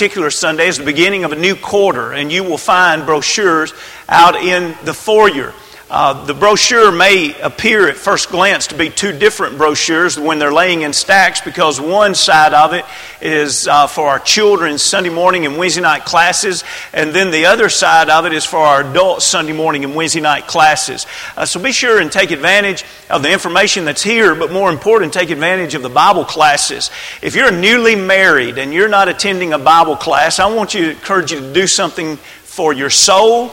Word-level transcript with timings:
particular 0.00 0.30
Sunday 0.30 0.66
is 0.66 0.78
the 0.78 0.84
beginning 0.84 1.24
of 1.24 1.32
a 1.32 1.36
new 1.36 1.54
quarter, 1.54 2.14
and 2.14 2.32
you 2.32 2.42
will 2.42 2.56
find 2.56 3.04
brochures 3.04 3.74
out 4.08 4.34
in 4.34 4.74
the 4.86 4.94
foyer. 4.94 5.52
Uh, 5.90 6.24
the 6.24 6.34
brochure 6.34 6.92
may 6.92 7.34
appear 7.40 7.88
at 7.88 7.96
first 7.96 8.28
glance 8.28 8.68
to 8.68 8.76
be 8.76 8.88
two 8.88 9.10
different 9.10 9.58
brochures 9.58 10.16
when 10.16 10.38
they're 10.38 10.52
laying 10.52 10.82
in 10.82 10.92
stacks 10.92 11.40
because 11.40 11.80
one 11.80 12.14
side 12.14 12.54
of 12.54 12.72
it 12.72 12.84
is 13.20 13.66
uh, 13.66 13.88
for 13.88 14.06
our 14.06 14.20
children's 14.20 14.82
Sunday 14.82 15.10
morning 15.10 15.46
and 15.46 15.58
Wednesday 15.58 15.80
night 15.80 16.04
classes, 16.04 16.62
and 16.92 17.12
then 17.12 17.32
the 17.32 17.46
other 17.46 17.68
side 17.68 18.08
of 18.08 18.24
it 18.24 18.32
is 18.32 18.44
for 18.44 18.60
our 18.60 18.88
adult 18.88 19.20
Sunday 19.20 19.52
morning 19.52 19.82
and 19.82 19.96
Wednesday 19.96 20.20
night 20.20 20.46
classes. 20.46 21.08
Uh, 21.36 21.44
so 21.44 21.60
be 21.60 21.72
sure 21.72 22.00
and 22.00 22.12
take 22.12 22.30
advantage 22.30 22.84
of 23.10 23.24
the 23.24 23.32
information 23.32 23.84
that's 23.84 24.04
here, 24.04 24.36
but 24.36 24.52
more 24.52 24.70
important, 24.70 25.12
take 25.12 25.30
advantage 25.30 25.74
of 25.74 25.82
the 25.82 25.90
Bible 25.90 26.24
classes. 26.24 26.92
If 27.20 27.34
you're 27.34 27.50
newly 27.50 27.96
married 27.96 28.58
and 28.58 28.72
you're 28.72 28.88
not 28.88 29.08
attending 29.08 29.52
a 29.54 29.58
Bible 29.58 29.96
class, 29.96 30.38
I 30.38 30.54
want 30.54 30.72
you 30.72 30.82
to 30.82 30.90
encourage 30.90 31.32
you 31.32 31.40
to 31.40 31.52
do 31.52 31.66
something 31.66 32.16
for 32.44 32.72
your 32.72 32.90
soul 32.90 33.52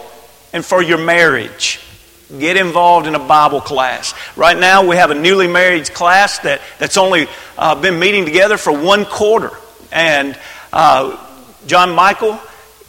and 0.54 0.64
for 0.64 0.84
your 0.84 1.00
marriage. 1.00 1.80
Get 2.28 2.58
involved 2.58 3.08
in 3.08 3.16
a 3.16 3.20
Bible 3.20 3.62
class. 3.62 4.14
Right 4.36 4.58
now, 4.58 4.86
we 4.86 4.98
have 4.98 5.12
a 5.12 5.16
newly 5.16 5.48
married 5.48 5.94
class 5.94 6.40
that, 6.40 6.62
that's 6.78 6.98
only 6.98 7.28
uh, 7.58 7.76
been 7.76 8.00
meeting 8.00 8.26
together 8.26 8.58
for 8.58 8.74
one 8.74 9.06
quarter. 9.06 9.52
And 9.94 10.38
uh, 10.74 11.26
John 11.68 11.96
Michael 11.96 12.40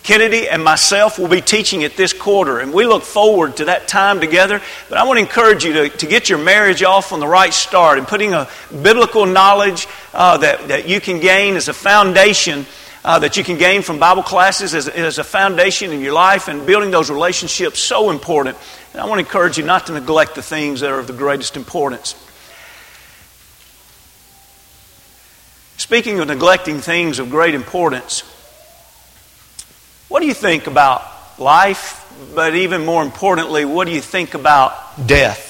Kennedy 0.02 0.48
and 0.48 0.65
myself 0.65 1.19
will 1.19 1.29
be 1.29 1.43
teaching 1.43 1.82
it 1.82 1.96
this 1.96 2.12
quarter. 2.12 2.60
And 2.60 2.73
we 2.73 2.87
look 2.87 3.02
forward 3.02 3.59
to 3.59 3.66
that 3.66 3.88
time 3.88 4.20
together. 4.20 4.62
But 4.88 4.98
I 4.98 5.05
want 5.05 5.19
to 5.19 5.20
encourage 5.20 5.65
you 5.65 5.73
to, 5.74 5.88
to 5.88 6.07
get 6.07 6.29
your 6.29 6.38
marriage 6.38 6.82
off 6.82 7.12
on 7.12 7.20
the 7.20 7.27
right 7.27 7.52
start 7.52 7.98
and 7.98 8.09
putting 8.09 8.32
a 8.32 8.48
biblical 8.70 9.27
knowledge 9.27 9.87
uh, 10.15 10.38
that, 10.38 10.68
that 10.68 10.88
you 10.88 11.01
can 11.01 11.20
gain 11.20 11.57
as 11.57 11.68
a 11.68 11.74
foundation 11.74 12.65
uh, 13.05 13.18
that 13.18 13.37
you 13.37 13.45
can 13.45 13.57
gain 13.57 13.82
from 13.82 13.98
Bible 13.98 14.23
classes 14.23 14.74
as, 14.74 14.88
as 14.88 15.18
a 15.18 15.24
foundation 15.24 15.93
in 15.93 16.01
your 16.01 16.12
life 16.12 16.48
and 16.48 16.66
building 16.66 16.91
those 16.91 17.10
relationships 17.10 17.79
so 17.79 18.10
important. 18.10 18.57
And 18.93 19.03
I 19.03 19.07
want 19.07 19.21
to 19.21 19.27
encourage 19.27 19.59
you 19.59 19.65
not 19.65 19.87
to 19.87 19.93
neglect 19.93 20.35
the 20.35 20.43
things 20.43 20.81
that 20.81 20.91
are 20.91 20.99
of 20.99 21.07
the 21.07 21.13
greatest 21.13 21.57
importance. 21.57 22.15
Speaking 25.77 26.21
of 26.21 26.29
neglecting 26.29 26.81
things 26.81 27.19
of 27.19 27.31
great 27.31 27.55
importance, 27.55 28.23
what 30.09 30.21
do 30.21 30.27
you 30.27 30.35
think 30.35 30.66
about 30.66 31.03
life? 31.39 32.05
But 32.35 32.55
even 32.55 32.85
more 32.85 33.03
importantly, 33.03 33.65
what 33.65 33.87
do 33.87 33.93
you 33.93 34.01
think 34.01 34.35
about 34.35 35.07
death? 35.07 35.47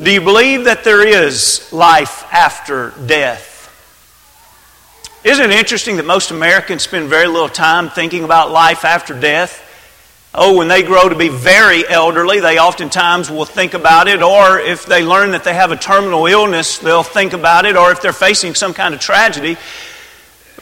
Do 0.00 0.12
you 0.12 0.20
believe 0.20 0.64
that 0.64 0.84
there 0.84 1.06
is 1.06 1.72
life 1.72 2.24
after 2.32 2.94
death? 3.06 3.56
Isn't 5.24 5.50
it 5.50 5.58
interesting 5.58 5.96
that 5.96 6.06
most 6.06 6.30
Americans 6.30 6.82
spend 6.82 7.08
very 7.08 7.26
little 7.26 7.48
time 7.48 7.90
thinking 7.90 8.22
about 8.22 8.52
life 8.52 8.84
after 8.84 9.18
death? 9.18 9.64
Oh, 10.34 10.56
when 10.56 10.68
they 10.68 10.82
grow 10.82 11.08
to 11.08 11.14
be 11.14 11.28
very 11.28 11.88
elderly, 11.88 12.40
they 12.40 12.58
oftentimes 12.58 13.30
will 13.30 13.46
think 13.46 13.72
about 13.74 14.08
it, 14.08 14.22
or 14.22 14.58
if 14.58 14.84
they 14.84 15.02
learn 15.02 15.30
that 15.30 15.42
they 15.42 15.54
have 15.54 15.72
a 15.72 15.76
terminal 15.76 16.26
illness, 16.26 16.78
they'll 16.78 17.02
think 17.02 17.32
about 17.32 17.64
it, 17.64 17.76
or 17.76 17.90
if 17.92 18.02
they're 18.02 18.12
facing 18.12 18.54
some 18.54 18.74
kind 18.74 18.94
of 18.94 19.00
tragedy. 19.00 19.56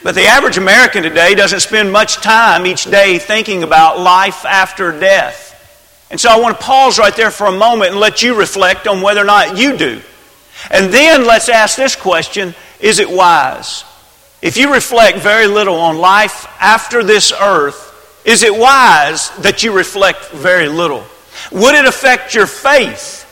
But 0.03 0.15
the 0.15 0.27
average 0.27 0.57
American 0.57 1.03
today 1.03 1.35
doesn't 1.35 1.61
spend 1.61 1.91
much 1.91 2.17
time 2.17 2.65
each 2.65 2.85
day 2.85 3.19
thinking 3.19 3.65
about 3.65 3.99
life 3.99 4.45
after 4.45 4.93
death. 4.99 5.47
And 6.11 6.21
so 6.21 6.31
I 6.31 6.39
want 6.39 6.59
to 6.59 6.65
pause 6.65 6.99
right 6.99 7.15
there 7.15 7.33
for 7.33 7.49
a 7.49 7.53
moment 7.53 7.91
and 7.91 8.01
let 8.01 8.23
you 8.23 8.39
reflect 8.39 8.87
on 8.87 9.03
whether 9.03 9.21
or 9.21 9.25
not 9.25 9.59
you 9.59 9.77
do. 9.77 10.01
And 10.71 10.93
then 10.93 11.27
let's 11.27 11.49
ask 11.49 11.77
this 11.77 11.97
question 11.97 12.55
Is 12.79 13.01
it 13.01 13.11
wise? 13.11 13.85
If 14.43 14.57
you 14.57 14.73
reflect 14.73 15.19
very 15.19 15.49
little 15.49 15.75
on 15.75 15.99
life 15.99 16.47
after 16.61 17.03
this 17.03 17.33
earth, 17.33 17.86
is 18.27 18.43
it 18.43 18.55
wise 18.55 19.31
that 19.39 19.63
you 19.63 19.73
reflect 19.73 20.31
very 20.31 20.69
little? 20.69 21.05
Would 21.53 21.77
it 21.77 21.87
affect 21.87 22.35
your 22.35 22.49
faith 22.49 23.23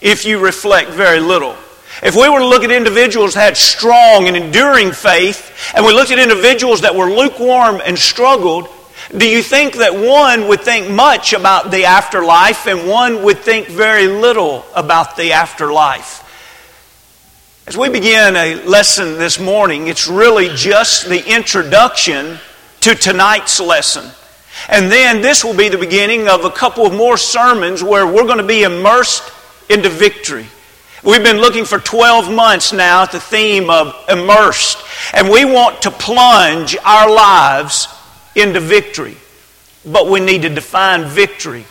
if 0.00 0.24
you 0.24 0.38
reflect 0.38 0.90
very 0.90 1.18
little? 1.18 1.56
If 2.04 2.14
we 2.14 2.28
were 2.28 2.38
to 2.38 2.46
look 2.46 2.62
at 2.62 2.70
individuals 2.70 3.34
that 3.34 3.40
had 3.40 3.56
strong 3.56 4.28
and 4.28 4.36
enduring 4.36 4.92
faith, 4.92 5.72
and 5.74 5.84
we 5.84 5.92
looked 5.92 6.12
at 6.12 6.20
individuals 6.20 6.82
that 6.82 6.94
were 6.94 7.10
lukewarm 7.10 7.82
and 7.84 7.98
struggled, 7.98 8.68
do 9.16 9.28
you 9.28 9.42
think 9.42 9.74
that 9.74 9.92
one 9.92 10.46
would 10.46 10.60
think 10.60 10.88
much 10.88 11.32
about 11.32 11.72
the 11.72 11.86
afterlife 11.86 12.68
and 12.68 12.88
one 12.88 13.24
would 13.24 13.38
think 13.38 13.66
very 13.66 14.06
little 14.06 14.64
about 14.76 15.16
the 15.16 15.32
afterlife? 15.32 16.20
As 17.66 17.76
we 17.76 17.88
begin 17.88 18.36
a 18.36 18.62
lesson 18.66 19.18
this 19.18 19.40
morning, 19.40 19.88
it's 19.88 20.06
really 20.06 20.48
just 20.54 21.08
the 21.08 21.34
introduction 21.34 22.38
to 22.82 22.94
tonight's 22.94 23.58
lesson. 23.58 24.10
And 24.68 24.90
then 24.90 25.20
this 25.20 25.44
will 25.44 25.56
be 25.56 25.68
the 25.68 25.78
beginning 25.78 26.28
of 26.28 26.44
a 26.44 26.50
couple 26.50 26.86
of 26.86 26.92
more 26.92 27.16
sermons 27.16 27.82
where 27.82 28.06
we're 28.06 28.26
going 28.26 28.38
to 28.38 28.46
be 28.46 28.62
immersed 28.62 29.30
into 29.68 29.88
victory. 29.88 30.46
We've 31.02 31.22
been 31.22 31.38
looking 31.38 31.66
for 31.66 31.78
12 31.78 32.32
months 32.32 32.72
now 32.72 33.02
at 33.02 33.12
the 33.12 33.20
theme 33.20 33.68
of 33.68 33.94
immersed, 34.08 34.78
and 35.12 35.28
we 35.28 35.44
want 35.44 35.82
to 35.82 35.90
plunge 35.90 36.76
our 36.82 37.12
lives 37.12 37.88
into 38.34 38.60
victory. 38.60 39.16
But 39.84 40.08
we 40.08 40.20
need 40.20 40.42
to 40.42 40.48
define 40.48 41.04
victory. 41.04 41.66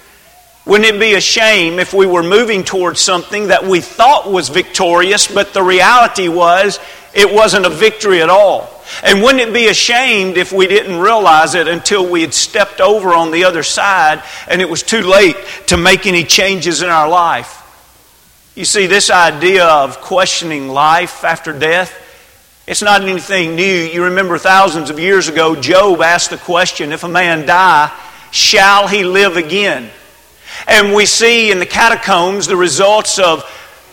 Wouldn't 0.65 0.95
it 0.95 0.99
be 0.99 1.15
a 1.15 1.21
shame 1.21 1.79
if 1.79 1.93
we 1.93 2.05
were 2.05 2.23
moving 2.23 2.63
towards 2.63 3.01
something 3.01 3.47
that 3.47 3.65
we 3.65 3.81
thought 3.81 4.31
was 4.31 4.49
victorious, 4.49 5.27
but 5.27 5.53
the 5.53 5.63
reality 5.63 6.27
was 6.27 6.79
it 7.13 7.33
wasn't 7.33 7.65
a 7.65 7.69
victory 7.69 8.21
at 8.21 8.29
all? 8.29 8.69
And 9.03 9.21
wouldn't 9.21 9.41
it 9.41 9.53
be 9.53 9.67
ashamed 9.67 10.37
if 10.37 10.51
we 10.51 10.67
didn't 10.67 10.99
realize 10.99 11.55
it 11.55 11.67
until 11.67 12.09
we 12.09 12.21
had 12.21 12.33
stepped 12.33 12.81
over 12.81 13.13
on 13.13 13.31
the 13.31 13.45
other 13.45 13.63
side 13.63 14.23
and 14.47 14.61
it 14.61 14.69
was 14.69 14.83
too 14.83 15.01
late 15.01 15.37
to 15.67 15.77
make 15.77 16.05
any 16.05 16.23
changes 16.23 16.81
in 16.81 16.89
our 16.89 17.09
life? 17.09 17.59
You 18.55 18.65
see, 18.65 18.85
this 18.85 19.09
idea 19.09 19.65
of 19.65 19.99
questioning 19.99 20.67
life 20.67 21.23
after 21.23 21.57
death, 21.57 21.91
it's 22.67 22.81
not 22.81 23.01
anything 23.01 23.55
new. 23.55 23.63
You 23.63 24.05
remember 24.05 24.37
thousands 24.37 24.89
of 24.89 24.99
years 24.99 25.27
ago, 25.27 25.55
Job 25.55 26.01
asked 26.01 26.29
the 26.29 26.37
question 26.37 26.91
if 26.91 27.03
a 27.03 27.09
man 27.09 27.45
die, 27.45 27.91
shall 28.31 28.87
he 28.87 29.03
live 29.03 29.37
again? 29.37 29.89
And 30.67 30.93
we 30.93 31.05
see 31.05 31.51
in 31.51 31.59
the 31.59 31.65
catacombs 31.65 32.47
the 32.47 32.55
results 32.55 33.17
of 33.17 33.43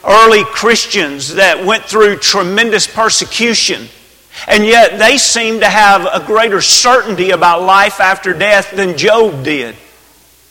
early 0.05 0.45
Christians 0.45 1.35
that 1.35 1.65
went 1.65 1.85
through 1.85 2.17
tremendous 2.17 2.87
persecution. 2.87 3.89
And 4.47 4.65
yet 4.65 4.99
they 4.99 5.19
seem 5.19 5.61
to 5.61 5.69
have 5.69 6.07
a 6.07 6.25
greater 6.25 6.61
certainty 6.61 7.31
about 7.31 7.63
life 7.63 8.01
after 8.01 8.33
death 8.33 8.71
than 8.71 8.97
Job 8.97 9.45
did. 9.45 9.77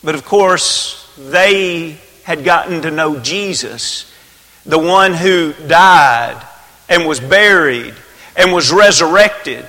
But 0.03 0.15
of 0.15 0.25
course, 0.25 1.11
they 1.17 1.97
had 2.23 2.43
gotten 2.43 2.83
to 2.83 2.91
know 2.91 3.19
Jesus, 3.19 4.13
the 4.65 4.77
one 4.77 5.13
who 5.13 5.53
died 5.67 6.45
and 6.88 7.07
was 7.07 7.19
buried 7.19 7.95
and 8.35 8.53
was 8.53 8.71
resurrected. 8.71 9.65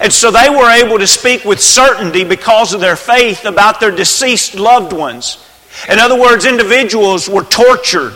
And 0.00 0.12
so 0.12 0.30
they 0.30 0.48
were 0.48 0.70
able 0.70 0.98
to 0.98 1.06
speak 1.06 1.44
with 1.44 1.60
certainty 1.60 2.24
because 2.24 2.72
of 2.72 2.80
their 2.80 2.96
faith 2.96 3.44
about 3.44 3.80
their 3.80 3.90
deceased 3.90 4.54
loved 4.54 4.92
ones. 4.92 5.44
In 5.88 5.98
other 5.98 6.18
words, 6.18 6.44
individuals 6.44 7.28
were 7.28 7.44
tortured, 7.44 8.14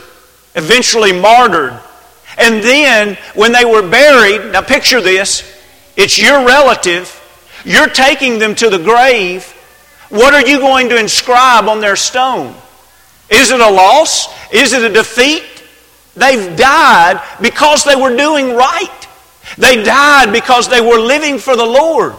eventually 0.56 1.12
martyred. 1.12 1.78
And 2.38 2.62
then, 2.62 3.16
when 3.34 3.52
they 3.52 3.64
were 3.64 3.88
buried, 3.88 4.52
now 4.52 4.62
picture 4.62 5.00
this 5.00 5.54
it's 5.96 6.18
your 6.18 6.46
relative, 6.46 7.22
you're 7.64 7.88
taking 7.88 8.38
them 8.38 8.54
to 8.56 8.68
the 8.68 8.78
grave. 8.78 9.44
What 10.08 10.34
are 10.34 10.46
you 10.46 10.58
going 10.58 10.90
to 10.90 10.98
inscribe 10.98 11.68
on 11.68 11.80
their 11.80 11.96
stone? 11.96 12.54
Is 13.30 13.50
it 13.50 13.60
a 13.60 13.70
loss? 13.70 14.28
Is 14.52 14.72
it 14.72 14.88
a 14.88 14.92
defeat? 14.92 15.44
They've 16.14 16.56
died 16.56 17.22
because 17.40 17.84
they 17.84 17.96
were 17.96 18.16
doing 18.16 18.54
right. 18.54 19.08
They 19.58 19.82
died 19.82 20.32
because 20.32 20.68
they 20.68 20.80
were 20.80 20.98
living 20.98 21.38
for 21.38 21.56
the 21.56 21.64
Lord. 21.64 22.14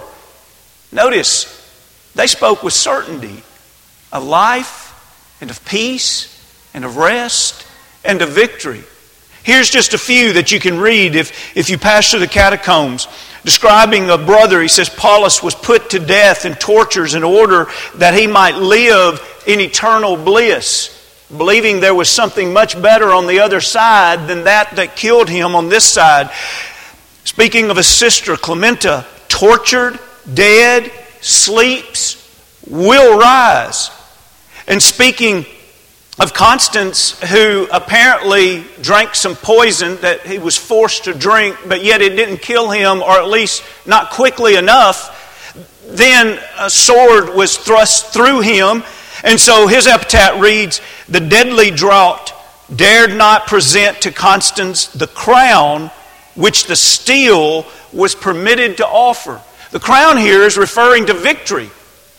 Notice, 0.91 1.53
they 2.15 2.27
spoke 2.27 2.63
with 2.63 2.73
certainty 2.73 3.43
of 4.11 4.23
life 4.23 5.37
and 5.39 5.49
of 5.49 5.63
peace 5.65 6.33
and 6.73 6.83
of 6.83 6.97
rest 6.97 7.66
and 8.07 8.21
of 8.21 8.29
victory. 8.29 8.83
Here's 9.43 9.69
just 9.69 9.93
a 9.93 9.97
few 9.97 10.33
that 10.33 10.51
you 10.51 10.59
can 10.59 10.79
read 10.79 11.15
if, 11.15 11.55
if 11.55 11.69
you 11.69 11.77
pass 11.77 12.09
through 12.09 12.21
the 12.21 12.27
catacombs. 12.27 13.07
Describing 13.45 14.09
a 14.09 14.17
brother, 14.17 14.61
he 14.61 14.67
says 14.67 14.89
Paulus 14.89 15.41
was 15.41 15.55
put 15.55 15.91
to 15.91 15.99
death 15.99 16.43
and 16.43 16.59
tortures 16.59 17.13
in 17.15 17.23
order 17.23 17.67
that 17.95 18.13
he 18.13 18.27
might 18.27 18.55
live 18.55 19.21
in 19.47 19.61
eternal 19.61 20.17
bliss, 20.17 20.93
believing 21.29 21.79
there 21.79 21.95
was 21.95 22.09
something 22.09 22.51
much 22.51 22.81
better 22.81 23.13
on 23.13 23.25
the 23.25 23.39
other 23.39 23.61
side 23.61 24.27
than 24.27 24.43
that 24.43 24.75
that 24.75 24.97
killed 24.97 25.29
him 25.29 25.55
on 25.55 25.69
this 25.69 25.85
side. 25.85 26.29
Speaking 27.23 27.69
of 27.69 27.77
a 27.77 27.83
sister, 27.83 28.35
Clementa, 28.35 29.05
tortured, 29.29 29.97
dead, 30.33 30.91
sleeps, 31.21 32.17
will 32.69 33.17
rise. 33.17 33.91
And 34.67 34.83
speaking 34.83 35.45
of 36.19 36.33
Constans, 36.33 37.19
who 37.29 37.67
apparently 37.71 38.65
drank 38.81 39.13
some 39.13 39.35
poison 39.35 39.97
that 39.97 40.25
he 40.25 40.39
was 40.39 40.57
forced 40.57 41.03
to 41.03 41.13
drink, 41.13 41.55
but 41.67 41.83
yet 41.83 42.01
it 42.01 42.15
didn't 42.15 42.37
kill 42.37 42.71
him, 42.71 43.03
or 43.03 43.11
at 43.11 43.27
least 43.27 43.63
not 43.85 44.09
quickly 44.11 44.55
enough, 44.55 45.13
Then 45.87 46.37
a 46.59 46.69
sword 46.69 47.33
was 47.33 47.55
thrust 47.55 48.07
through 48.07 48.41
him, 48.41 48.83
and 49.23 49.39
so 49.39 49.67
his 49.67 49.87
epitaph 49.87 50.39
reads 50.41 50.81
The 51.07 51.21
deadly 51.21 51.71
draught 51.71 52.33
dared 52.75 53.15
not 53.15 53.47
present 53.47 54.01
to 54.01 54.11
Constans 54.11 54.91
the 54.91 55.07
crown 55.07 55.89
which 56.35 56.67
the 56.67 56.75
steel 56.75 57.65
was 57.93 58.13
permitted 58.13 58.77
to 58.77 58.87
offer. 58.87 59.41
The 59.71 59.79
crown 59.79 60.17
here 60.17 60.43
is 60.43 60.57
referring 60.57 61.05
to 61.07 61.13
victory, 61.13 61.69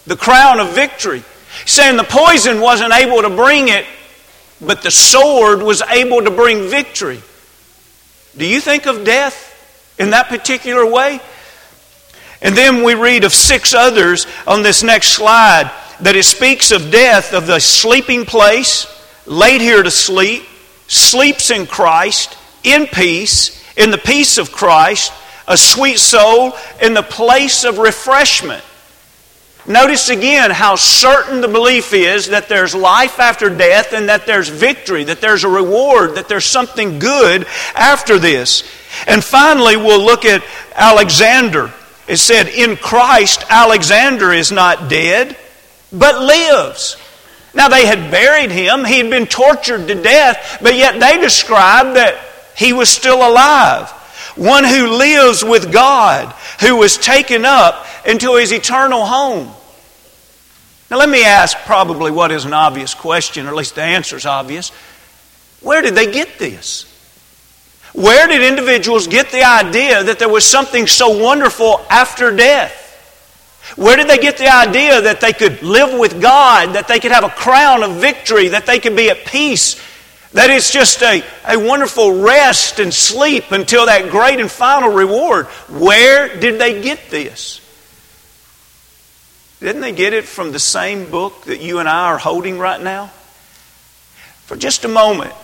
the 0.06 0.16
crown 0.16 0.60
of 0.60 0.74
victory. 0.74 1.22
Saying 1.66 1.96
the 1.96 2.04
poison 2.04 2.60
wasn't 2.60 2.92
able 2.92 3.22
to 3.22 3.30
bring 3.30 3.68
it, 3.68 3.84
but 4.60 4.82
the 4.82 4.90
sword 4.90 5.62
was 5.62 5.82
able 5.82 6.22
to 6.22 6.30
bring 6.30 6.68
victory. 6.68 7.22
Do 8.36 8.46
you 8.46 8.60
think 8.60 8.86
of 8.86 9.04
death 9.04 9.96
in 9.98 10.10
that 10.10 10.28
particular 10.28 10.86
way? 10.86 11.20
And 12.40 12.56
then 12.56 12.84
we 12.84 12.94
read 12.94 13.24
of 13.24 13.34
six 13.34 13.74
others 13.74 14.26
on 14.46 14.62
this 14.62 14.82
next 14.82 15.08
slide 15.08 15.70
that 16.00 16.14
it 16.14 16.24
speaks 16.24 16.70
of 16.70 16.90
death, 16.90 17.34
of 17.34 17.46
the 17.46 17.58
sleeping 17.58 18.24
place, 18.24 18.86
laid 19.26 19.60
here 19.60 19.82
to 19.82 19.90
sleep, 19.90 20.44
sleeps 20.86 21.50
in 21.50 21.66
Christ, 21.66 22.38
in 22.62 22.86
peace, 22.86 23.62
in 23.76 23.90
the 23.90 23.98
peace 23.98 24.38
of 24.38 24.52
Christ, 24.52 25.12
a 25.48 25.56
sweet 25.56 25.98
soul, 25.98 26.52
in 26.80 26.94
the 26.94 27.02
place 27.02 27.64
of 27.64 27.78
refreshment. 27.78 28.62
Notice 29.68 30.08
again 30.08 30.50
how 30.50 30.76
certain 30.76 31.42
the 31.42 31.48
belief 31.48 31.92
is 31.92 32.28
that 32.28 32.48
there's 32.48 32.74
life 32.74 33.20
after 33.20 33.50
death 33.50 33.92
and 33.92 34.08
that 34.08 34.24
there's 34.24 34.48
victory, 34.48 35.04
that 35.04 35.20
there's 35.20 35.44
a 35.44 35.48
reward, 35.48 36.14
that 36.14 36.26
there's 36.26 36.46
something 36.46 36.98
good 36.98 37.46
after 37.74 38.18
this. 38.18 38.62
And 39.06 39.22
finally, 39.22 39.76
we'll 39.76 40.02
look 40.02 40.24
at 40.24 40.42
Alexander. 40.74 41.70
It 42.08 42.16
said, 42.16 42.48
In 42.48 42.76
Christ, 42.76 43.44
Alexander 43.50 44.32
is 44.32 44.50
not 44.50 44.88
dead, 44.88 45.36
but 45.92 46.18
lives. 46.18 46.96
Now, 47.52 47.68
they 47.68 47.84
had 47.84 48.10
buried 48.10 48.50
him, 48.50 48.86
he 48.86 48.96
had 48.96 49.10
been 49.10 49.26
tortured 49.26 49.86
to 49.88 50.02
death, 50.02 50.60
but 50.62 50.76
yet 50.76 50.98
they 50.98 51.20
described 51.20 51.96
that 51.96 52.18
he 52.56 52.72
was 52.72 52.88
still 52.88 53.18
alive. 53.18 53.90
One 54.34 54.64
who 54.64 54.96
lives 54.96 55.44
with 55.44 55.70
God, 55.70 56.32
who 56.60 56.76
was 56.76 56.96
taken 56.96 57.44
up 57.44 57.84
into 58.06 58.36
his 58.36 58.50
eternal 58.50 59.04
home. 59.04 59.54
Now, 60.90 60.96
let 60.96 61.08
me 61.08 61.24
ask 61.24 61.56
probably 61.58 62.10
what 62.10 62.32
is 62.32 62.44
an 62.44 62.54
obvious 62.54 62.94
question, 62.94 63.46
or 63.46 63.50
at 63.50 63.56
least 63.56 63.74
the 63.74 63.82
answer 63.82 64.16
is 64.16 64.24
obvious. 64.24 64.70
Where 65.60 65.82
did 65.82 65.94
they 65.94 66.10
get 66.10 66.38
this? 66.38 66.86
Where 67.92 68.26
did 68.26 68.42
individuals 68.42 69.06
get 69.06 69.30
the 69.30 69.44
idea 69.44 70.04
that 70.04 70.18
there 70.18 70.28
was 70.28 70.44
something 70.44 70.86
so 70.86 71.22
wonderful 71.22 71.84
after 71.90 72.34
death? 72.34 72.86
Where 73.76 73.96
did 73.96 74.08
they 74.08 74.18
get 74.18 74.38
the 74.38 74.48
idea 74.48 75.02
that 75.02 75.20
they 75.20 75.32
could 75.32 75.62
live 75.62 75.98
with 75.98 76.22
God, 76.22 76.74
that 76.74 76.88
they 76.88 77.00
could 77.00 77.12
have 77.12 77.24
a 77.24 77.28
crown 77.28 77.82
of 77.82 77.96
victory, 77.96 78.48
that 78.48 78.66
they 78.66 78.78
could 78.78 78.96
be 78.96 79.10
at 79.10 79.26
peace, 79.26 79.82
that 80.32 80.48
it's 80.48 80.70
just 80.70 81.02
a, 81.02 81.22
a 81.46 81.58
wonderful 81.58 82.22
rest 82.22 82.78
and 82.78 82.94
sleep 82.94 83.50
until 83.50 83.86
that 83.86 84.10
great 84.10 84.40
and 84.40 84.50
final 84.50 84.90
reward? 84.90 85.46
Where 85.68 86.38
did 86.38 86.58
they 86.58 86.80
get 86.82 87.10
this? 87.10 87.60
Didn't 89.60 89.80
they 89.80 89.92
get 89.92 90.12
it 90.12 90.24
from 90.24 90.52
the 90.52 90.58
same 90.58 91.10
book 91.10 91.44
that 91.44 91.60
you 91.60 91.78
and 91.78 91.88
I 91.88 92.06
are 92.06 92.18
holding 92.18 92.58
right 92.58 92.80
now? 92.80 93.06
For 94.46 94.56
just 94.56 94.84
a 94.84 94.88
moment, 94.88 95.34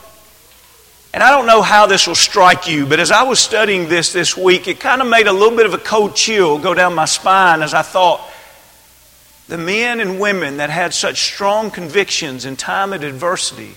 and 1.13 1.23
I 1.23 1.31
don't 1.31 1.47
know 1.47 1.63
how 1.63 1.87
this 1.87 2.07
will 2.07 2.15
strike 2.15 2.69
you, 2.69 2.87
but 2.87 3.01
as 3.01 3.13
I 3.13 3.23
was 3.23 3.39
studying 3.39 3.89
this 3.89 4.13
this 4.13 4.37
week, 4.37 4.67
it 4.67 4.81
kind 4.81 5.01
of 5.01 5.09
made 5.09 5.27
a 5.27 5.33
little 5.33 5.57
bit 5.57 5.67
of 5.67 5.75
a 5.75 5.79
cold 5.79 6.17
chill 6.17 6.59
go 6.59 6.75
down 6.75 6.95
my 6.95 7.05
spine 7.05 7.63
as 7.63 7.75
I 7.75 7.83
thought 7.83 8.21
the 9.47 9.59
men 9.59 10.01
and 10.01 10.19
women 10.19 10.57
that 10.57 10.71
had 10.71 10.95
such 10.95 11.23
strong 11.23 11.71
convictions 11.71 12.45
in 12.45 12.57
time 12.57 12.93
of 12.93 13.03
adversity, 13.03 13.75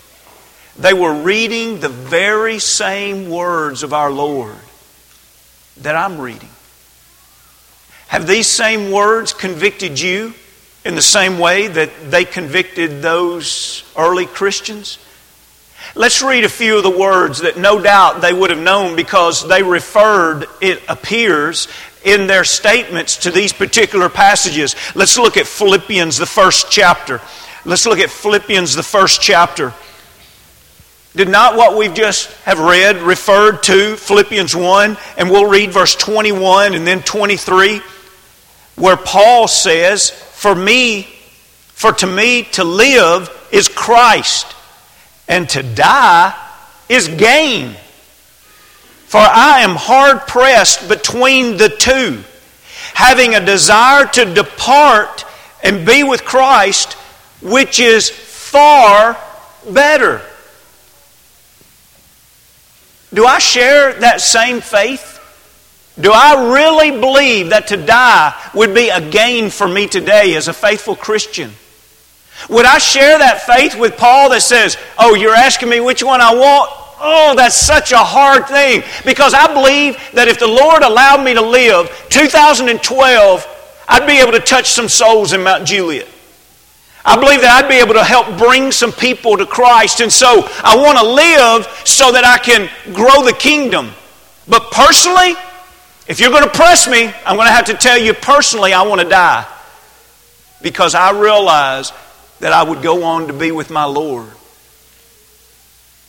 they 0.79 0.93
were 0.93 1.13
reading 1.13 1.79
the 1.79 1.89
very 1.89 2.59
same 2.59 3.29
words 3.29 3.83
of 3.83 3.93
our 3.93 4.11
Lord 4.11 4.55
that 5.77 5.95
I'm 5.95 6.19
reading. 6.19 6.49
Have 8.17 8.25
these 8.25 8.47
same 8.47 8.89
words 8.89 9.31
convicted 9.31 9.99
you 9.99 10.33
in 10.83 10.95
the 10.95 11.03
same 11.03 11.37
way 11.37 11.67
that 11.67 12.09
they 12.09 12.25
convicted 12.25 13.03
those 13.03 13.83
early 13.95 14.25
Christians? 14.25 14.97
Let's 15.93 16.23
read 16.23 16.43
a 16.43 16.49
few 16.49 16.77
of 16.77 16.83
the 16.83 16.89
words 16.89 17.41
that 17.41 17.57
no 17.57 17.79
doubt 17.79 18.21
they 18.21 18.33
would 18.33 18.49
have 18.49 18.57
known 18.57 18.95
because 18.95 19.47
they 19.47 19.61
referred, 19.61 20.47
it 20.61 20.81
appears, 20.89 21.67
in 22.03 22.25
their 22.25 22.43
statements 22.43 23.17
to 23.17 23.29
these 23.29 23.53
particular 23.53 24.09
passages. 24.09 24.75
Let's 24.95 25.19
look 25.19 25.37
at 25.37 25.45
Philippians, 25.45 26.17
the 26.17 26.25
first 26.25 26.71
chapter. 26.71 27.21
Let's 27.65 27.85
look 27.85 27.99
at 27.99 28.09
Philippians, 28.09 28.73
the 28.73 28.81
first 28.81 29.21
chapter. 29.21 29.75
Did 31.15 31.29
not 31.29 31.55
what 31.55 31.77
we've 31.77 31.93
just 31.93 32.31
have 32.45 32.57
read 32.57 32.97
referred 32.97 33.61
to 33.63 33.95
Philippians 33.95 34.55
1? 34.55 34.97
And 35.19 35.29
we'll 35.29 35.47
read 35.47 35.71
verse 35.71 35.95
21 35.95 36.73
and 36.73 36.87
then 36.87 37.03
23, 37.03 37.79
where 38.77 38.95
Paul 38.95 39.47
says, 39.47 40.09
For 40.09 40.55
me, 40.55 41.03
for 41.67 41.91
to 41.91 42.07
me 42.07 42.43
to 42.53 42.63
live 42.63 43.29
is 43.51 43.67
Christ 43.67 44.55
and 45.27 45.49
to 45.49 45.63
die 45.63 46.33
is 46.87 47.07
gain. 47.07 47.75
For 49.07 49.19
I 49.19 49.61
am 49.61 49.75
hard 49.75 50.21
pressed 50.27 50.87
between 50.87 51.57
the 51.57 51.69
two, 51.69 52.23
having 52.93 53.35
a 53.35 53.45
desire 53.45 54.05
to 54.05 54.33
depart 54.33 55.25
and 55.63 55.85
be 55.85 56.03
with 56.03 56.23
Christ, 56.23 56.93
which 57.41 57.79
is 57.79 58.09
far 58.09 59.17
better. 59.69 60.21
Do 63.13 63.25
I 63.25 63.39
share 63.39 63.93
that 63.99 64.21
same 64.21 64.61
faith? 64.61 65.06
Do 65.99 66.11
I 66.13 66.53
really 66.53 66.91
believe 66.91 67.49
that 67.49 67.67
to 67.67 67.77
die 67.77 68.35
would 68.53 68.73
be 68.73 68.89
a 68.89 69.01
gain 69.01 69.49
for 69.49 69.67
me 69.67 69.87
today 69.87 70.35
as 70.35 70.47
a 70.47 70.53
faithful 70.53 70.95
Christian? 70.95 71.51
Would 72.49 72.65
I 72.65 72.77
share 72.77 73.17
that 73.17 73.41
faith 73.41 73.77
with 73.77 73.97
Paul 73.97 74.29
that 74.29 74.41
says, 74.41 74.77
Oh, 74.99 75.15
you're 75.15 75.33
asking 75.33 75.69
me 75.69 75.79
which 75.79 76.03
one 76.03 76.21
I 76.21 76.33
want? 76.33 76.71
Oh, 76.99 77.33
that's 77.35 77.55
such 77.55 77.91
a 77.91 77.97
hard 77.97 78.47
thing. 78.47 78.83
Because 79.05 79.33
I 79.33 79.51
believe 79.53 79.97
that 80.13 80.27
if 80.27 80.39
the 80.39 80.47
Lord 80.47 80.83
allowed 80.83 81.23
me 81.23 81.33
to 81.33 81.41
live 81.41 81.89
2012, 82.09 83.83
I'd 83.87 84.07
be 84.07 84.19
able 84.19 84.33
to 84.33 84.39
touch 84.39 84.67
some 84.67 84.89
souls 84.89 85.33
in 85.33 85.43
Mount 85.43 85.65
Juliet. 85.65 86.07
I 87.05 87.15
believe 87.15 87.41
that 87.41 87.63
I'd 87.63 87.69
be 87.69 87.79
able 87.79 87.93
to 87.93 88.03
help 88.03 88.37
bring 88.37 88.71
some 88.71 88.91
people 88.91 89.37
to 89.37 89.45
Christ. 89.45 90.01
And 90.01 90.11
so 90.11 90.43
I 90.61 90.75
want 90.75 90.97
to 90.99 91.05
live 91.05 91.81
so 91.87 92.11
that 92.11 92.25
I 92.25 92.37
can 92.37 92.69
grow 92.93 93.23
the 93.23 93.33
kingdom. 93.33 93.91
But 94.47 94.71
personally, 94.71 95.35
if 96.07 96.19
you're 96.19 96.29
going 96.29 96.43
to 96.43 96.49
press 96.49 96.87
me, 96.87 97.11
I'm 97.25 97.35
going 97.35 97.47
to 97.47 97.53
have 97.53 97.65
to 97.65 97.73
tell 97.73 97.97
you 97.97 98.13
personally, 98.13 98.73
I 98.73 98.83
want 98.83 99.01
to 99.01 99.09
die. 99.09 99.45
Because 100.61 100.95
I 100.95 101.11
realize 101.11 101.91
that 102.39 102.53
I 102.53 102.63
would 102.63 102.81
go 102.81 103.03
on 103.03 103.27
to 103.27 103.33
be 103.33 103.51
with 103.51 103.69
my 103.69 103.85
Lord. 103.85 104.27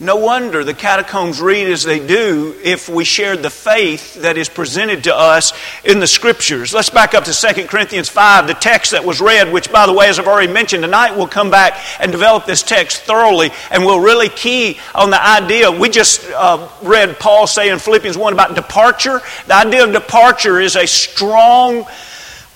No 0.01 0.15
wonder 0.15 0.63
the 0.63 0.73
catacombs 0.73 1.41
read 1.41 1.67
as 1.67 1.83
they 1.83 1.99
do 1.99 2.55
if 2.63 2.87
we 2.87 3.03
shared 3.03 3.43
the 3.43 3.49
faith 3.49 4.21
that 4.21 4.37
is 4.37 4.47
presented 4.47 5.03
to 5.03 5.13
us 5.13 5.51
in 5.83 5.99
the 5.99 6.07
Scriptures. 6.07 6.73
Let's 6.73 6.89
back 6.89 7.13
up 7.13 7.25
to 7.25 7.33
2 7.33 7.67
Corinthians 7.67 8.07
5, 8.07 8.47
the 8.47 8.53
text 8.53 8.91
that 8.91 9.03
was 9.03 9.19
read, 9.19 9.51
which, 9.51 9.69
by 9.69 9.85
the 9.85 9.91
way, 9.91 10.07
as 10.07 10.17
I've 10.17 10.25
already 10.25 10.53
mentioned, 10.53 10.83
tonight 10.83 11.17
we'll 11.17 11.27
come 11.27 11.51
back 11.51 11.77
and 11.99 12.13
develop 12.13 12.45
this 12.45 12.63
text 12.63 13.01
thoroughly 13.01 13.51
and 13.71 13.83
we'll 13.83 13.99
really 13.99 14.29
key 14.29 14.79
on 14.95 15.09
the 15.09 15.21
idea. 15.21 15.69
We 15.69 15.89
just 15.89 16.25
uh, 16.31 16.69
read 16.81 17.19
Paul 17.19 17.45
say 17.45 17.69
in 17.69 17.77
Philippians 17.77 18.17
1 18.17 18.31
about 18.31 18.55
departure. 18.55 19.19
The 19.47 19.55
idea 19.55 19.83
of 19.83 19.91
departure 19.91 20.61
is 20.61 20.77
a 20.77 20.87
strong 20.87 21.85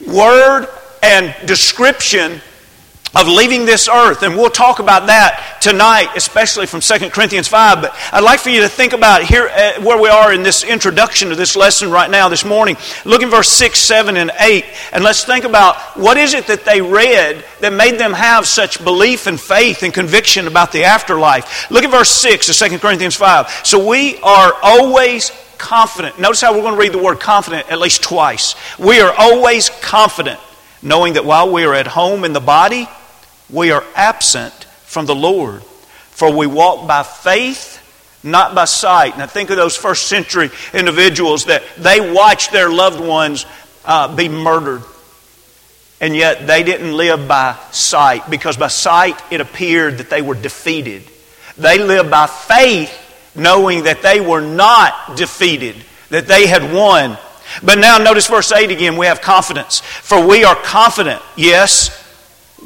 word 0.08 0.68
and 1.02 1.36
description 1.46 2.40
of 3.16 3.28
leaving 3.28 3.66
this 3.66 3.88
earth. 3.88 4.24
And 4.24 4.36
we'll 4.36 4.50
talk 4.50 4.80
about 4.80 5.08
that 5.08 5.60
tonight, 5.62 6.10
especially 6.16 6.66
from 6.66 6.80
2 6.80 7.10
Corinthians 7.12 7.48
5. 7.48 7.82
But 7.82 7.96
I'd 8.12 8.24
like 8.24 8.40
for 8.40 8.50
you 8.50 8.62
to 8.62 8.70
think 8.70 8.94
about 8.94 9.24
here 9.24 9.50
uh, 9.54 9.82
where 9.82 10.02
we 10.02 10.10
are 10.10 10.34
in 10.34 10.42
this 10.42 10.64
introduction 10.64 11.30
to 11.30 11.36
this 11.36 11.56
lesson 11.56 11.92
right 11.92 12.10
now, 12.10 12.30
this 12.30 12.44
morning. 12.44 12.76
Look 13.06 13.22
in 13.22 13.30
verse 13.30 13.50
6, 13.50 13.80
7, 13.80 14.18
and 14.18 14.32
8. 14.40 14.66
And 14.94 15.04
let's 15.04 15.24
think 15.24 15.46
about 15.46 15.78
what 15.96 16.18
is 16.18 16.34
it 16.34 16.48
that 16.48 16.66
they 16.66 16.82
read 16.82 17.46
that 17.62 17.72
made 17.72 18.00
them 18.00 18.14
have 18.14 18.48
such 18.48 18.84
belief 18.84 19.28
and 19.28 19.40
faith 19.40 19.84
and 19.84 19.94
conviction 19.94 20.48
about 20.48 20.72
the 20.72 20.86
afterlife. 20.86 21.70
Look 21.70 21.84
at 21.84 21.92
verse 21.92 22.10
6 22.10 22.50
of 22.50 22.70
2 22.70 22.80
Corinthians 22.80 23.16
5. 23.16 23.62
So 23.64 23.88
we 23.88 24.18
are 24.18 24.54
always 24.64 25.32
confident. 25.60 26.20
Notice 26.20 26.42
how 26.42 26.54
we're 26.54 26.62
going 26.62 26.74
to 26.74 26.80
read 26.80 26.94
the 26.94 27.04
word 27.04 27.20
confident 27.20 27.72
at 27.72 27.80
least 27.80 28.02
twice. 28.02 28.56
We 28.80 29.00
are 29.02 29.14
always 29.16 29.70
confident, 29.70 30.40
knowing 30.82 31.14
that 31.14 31.26
while 31.26 31.52
we 31.52 31.64
are 31.64 31.76
at 31.76 31.88
home 31.88 32.26
in 32.26 32.34
the 32.34 32.42
body, 32.42 32.88
we 33.50 33.72
are 33.72 33.84
absent 33.96 34.54
from 34.86 35.06
the 35.06 35.16
Lord. 35.16 35.64
For 36.12 36.32
we 36.32 36.48
walk 36.48 36.88
by 36.88 37.04
faith, 37.04 37.80
not 38.24 38.54
by 38.54 38.66
sight. 38.66 39.18
Now 39.18 39.26
think 39.26 39.50
of 39.50 39.58
those 39.58 39.76
first 39.76 40.08
century 40.08 40.52
individuals 40.74 41.46
that 41.46 41.64
they 41.78 42.14
watched 42.14 42.52
their 42.52 42.70
loved 42.70 43.00
ones 43.00 43.46
uh, 43.86 44.16
be 44.16 44.30
murdered. 44.30 44.84
and 46.00 46.16
yet 46.16 46.48
they 46.48 46.64
didn't 46.64 46.96
live 46.96 47.28
by 47.28 47.58
sight 47.72 48.30
because 48.30 48.58
by 48.58 48.68
sight 48.68 49.20
it 49.32 49.40
appeared 49.42 50.00
that 50.00 50.10
they 50.10 50.22
were 50.22 50.36
defeated. 50.36 51.04
They 51.58 51.80
lived 51.80 52.12
by 52.12 52.28
faith, 52.28 52.92
knowing 53.36 53.84
that 53.84 54.02
they 54.02 54.20
were 54.20 54.42
not 54.42 55.16
defeated, 55.16 55.76
that 56.10 56.28
they 56.28 56.48
had 56.48 56.74
won. 56.74 57.18
But 57.64 57.78
now 57.80 57.98
notice 57.98 58.28
verse 58.28 58.52
8 58.52 58.72
again. 58.72 58.98
We 58.98 59.06
have 59.06 59.22
confidence. 59.22 59.80
For 59.80 60.26
we 60.26 60.44
are 60.44 60.56
confident, 60.56 61.22
yes, 61.38 62.03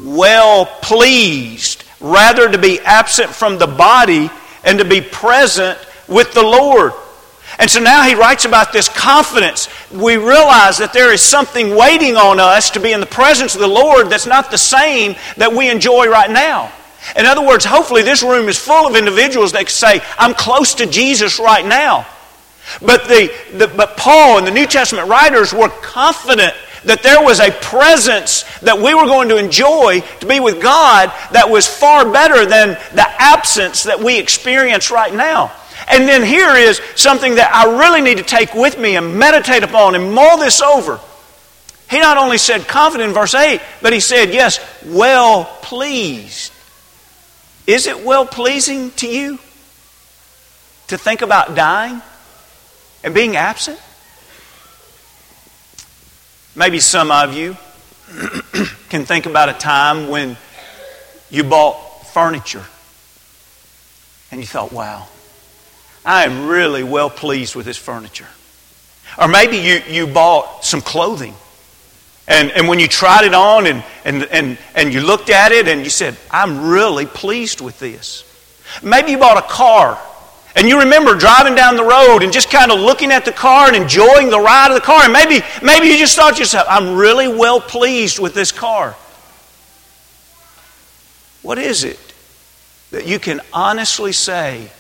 well 0.02 0.66
pleased, 0.66 1.84
rather 2.00 2.52
to 2.52 2.58
be 2.58 2.80
absent 2.80 3.30
from 3.30 3.58
the 3.58 3.68
body 3.68 4.30
and 4.64 4.80
to 4.80 4.86
be 4.86 5.02
present 5.02 5.78
with 6.08 6.34
the 6.34 6.44
Lord. 6.44 6.94
And 7.60 7.70
so 7.70 7.80
now 7.80 8.04
he 8.04 8.14
writes 8.14 8.46
about 8.46 8.72
this 8.72 8.88
confidence. 8.88 9.68
We 9.92 10.18
realize 10.18 10.78
that 10.78 10.94
there 10.94 11.12
is 11.12 11.22
something 11.22 11.76
waiting 11.76 12.16
on 12.16 12.40
us 12.40 12.70
to 12.72 12.80
be 12.80 12.92
in 12.92 13.00
the 13.00 13.06
presence 13.06 13.56
of 13.56 13.62
the 13.62 13.68
Lord 13.68 14.10
that's 14.10 14.28
not 14.28 14.52
the 14.52 14.58
same 14.58 15.16
that 15.38 15.54
we 15.54 15.70
enjoy 15.70 16.08
right 16.08 16.30
now. 16.30 16.72
In 17.16 17.26
other 17.26 17.46
words, 17.46 17.64
hopefully 17.64 18.04
this 18.04 18.22
room 18.22 18.50
is 18.50 18.58
full 18.58 18.86
of 18.88 18.96
individuals 18.96 19.54
that 19.54 19.70
say, 19.70 20.02
I'm 20.20 20.34
close 20.34 20.76
to 20.76 20.86
Jesus 20.86 21.40
right 21.40 21.66
now. 21.66 22.06
But, 22.82 23.06
the, 23.06 23.34
the, 23.54 23.68
but 23.68 23.96
Paul 23.96 24.40
and 24.40 24.46
the 24.46 24.52
New 24.52 24.68
Testament 24.68 25.08
writers 25.08 25.54
were 25.54 25.70
confident 25.70 26.54
that 26.86 27.04
there 27.04 27.24
was 27.24 27.40
a 27.40 27.52
presence 27.52 28.44
that 28.60 28.78
we 28.78 28.94
were 28.94 29.06
going 29.06 29.30
to 29.30 29.38
enjoy 29.38 30.02
to 30.20 30.26
be 30.26 30.40
with 30.40 30.62
God 30.62 31.12
that 31.32 31.50
was 31.50 31.68
far 31.68 32.12
better 32.12 32.46
than 32.46 32.70
the 32.94 33.06
absence 33.20 33.84
that 33.84 34.00
we 34.00 34.20
experience 34.20 34.92
right 34.92 35.14
now. 35.14 35.52
And 35.88 36.08
then 36.08 36.24
here 36.24 36.56
is 36.56 36.82
something 36.96 37.36
that 37.36 37.54
I 37.54 37.78
really 37.80 38.02
need 38.02 38.18
to 38.18 38.24
take 38.24 38.54
with 38.54 38.80
me 38.80 38.96
and 38.96 39.18
meditate 39.18 39.64
upon 39.64 39.96
and 39.96 40.14
mull 40.14 40.38
this 40.38 40.62
over. 40.62 41.00
He 41.90 42.00
not 42.00 42.18
only 42.18 42.38
said 42.38 42.68
confident 42.68 43.10
in 43.10 43.14
verse 43.14 43.34
8, 43.34 43.62
but 43.82 43.94
he 43.94 44.00
said, 44.00 44.34
yes, 44.34 44.60
well 44.86 45.46
pleased. 45.62 46.52
Is 47.66 47.88
it 47.88 48.04
well 48.06 48.26
pleasing 48.26 48.92
to 48.92 49.08
you 49.08 49.40
to 50.88 50.98
think 50.98 51.22
about 51.22 51.56
dying 51.56 52.02
and 53.04 53.14
being 53.14 53.36
absent? 53.36 53.80
Maybe 56.58 56.80
some 56.80 57.12
of 57.12 57.36
you 57.36 57.56
can 58.90 59.06
think 59.06 59.28
about 59.28 59.48
a 59.48 59.54
time 59.54 60.08
when 60.08 60.36
you 61.30 61.44
bought 61.44 61.76
furniture 62.08 62.66
and 64.32 64.42
you 64.42 64.48
thought, 64.48 64.72
wow, 64.72 65.08
I 66.04 66.24
am 66.24 66.48
really 66.48 66.82
well 66.84 67.12
pleased 67.12 67.56
with 67.56 67.68
this 67.68 67.78
furniture. 67.78 68.26
Or 69.20 69.28
maybe 69.28 69.58
you, 69.58 69.82
you 69.88 70.08
bought 70.08 70.66
some 70.66 70.82
clothing. 70.82 71.36
And, 72.28 72.50
and 72.50 72.68
when 72.68 72.80
you 72.80 72.88
tried 72.88 73.26
it 73.26 73.36
on 73.36 73.68
and, 73.68 73.84
and, 74.04 74.24
and, 74.24 74.58
and 74.74 74.92
you 74.92 75.02
looked 75.02 75.30
at 75.30 75.52
it 75.52 75.68
and 75.68 75.84
you 75.84 75.92
said, 75.92 76.18
I'm 76.32 76.70
really 76.70 77.06
pleased 77.06 77.62
with 77.62 77.78
this. 77.78 78.24
Maybe 78.82 79.12
you 79.12 79.20
bought 79.20 79.38
a 79.38 79.48
car 79.48 80.00
and 80.58 80.68
you 80.68 80.80
remember 80.80 81.14
driving 81.14 81.54
down 81.54 81.76
the 81.76 81.84
road 81.84 82.24
and 82.24 82.34
just 82.34 82.50
kind 82.50 82.72
of 82.72 82.80
looking 82.80 83.12
at 83.12 83.26
the 83.26 83.32
car 83.32 83.68
and 83.68 83.76
enjoying 83.76 84.32
the 84.32 84.40
ride 84.40 84.70
of 84.70 84.74
the 84.74 84.82
car. 84.82 85.04
And 85.04 85.14
maybe, 85.14 85.46
maybe 85.62 85.86
you 85.86 86.00
just 86.00 86.16
thought 86.16 86.34
to 86.34 86.40
yourself, 86.40 86.66
I'm 86.68 86.96
really 86.96 87.28
well 87.28 87.62
pleased 87.62 88.18
with 88.18 88.34
this 88.34 88.52
car. 88.52 88.96
What 91.44 91.60
is 91.60 91.84
it 91.84 92.00
that 92.90 93.06
you 93.06 93.20
can 93.20 93.40
honestly 93.54 94.12
say, 94.12 94.72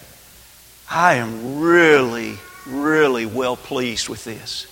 I 0.89 1.15
am 1.15 1.59
really, 1.59 2.39
really 2.65 3.27
well 3.27 3.55
pleased 3.55 4.09
with 4.09 4.23
this. 4.23 4.65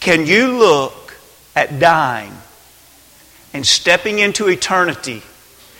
Can 0.00 0.26
you 0.26 0.58
look 0.58 1.16
at 1.54 1.78
dying 1.78 2.32
and 3.54 3.64
stepping 3.64 4.18
into 4.18 4.48
eternity, 4.48 5.22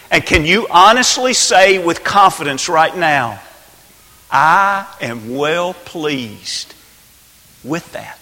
and 0.09 0.25
can 0.25 0.45
you 0.45 0.69
honestly 0.71 1.35
say 1.35 1.85
with 1.85 2.05
confidence 2.05 2.69
right 2.69 2.97
now, 2.97 3.40
I 4.30 4.87
am 5.00 5.37
well 5.37 5.75
pleased 5.75 6.75
with 7.64 7.92
that? 7.92 8.18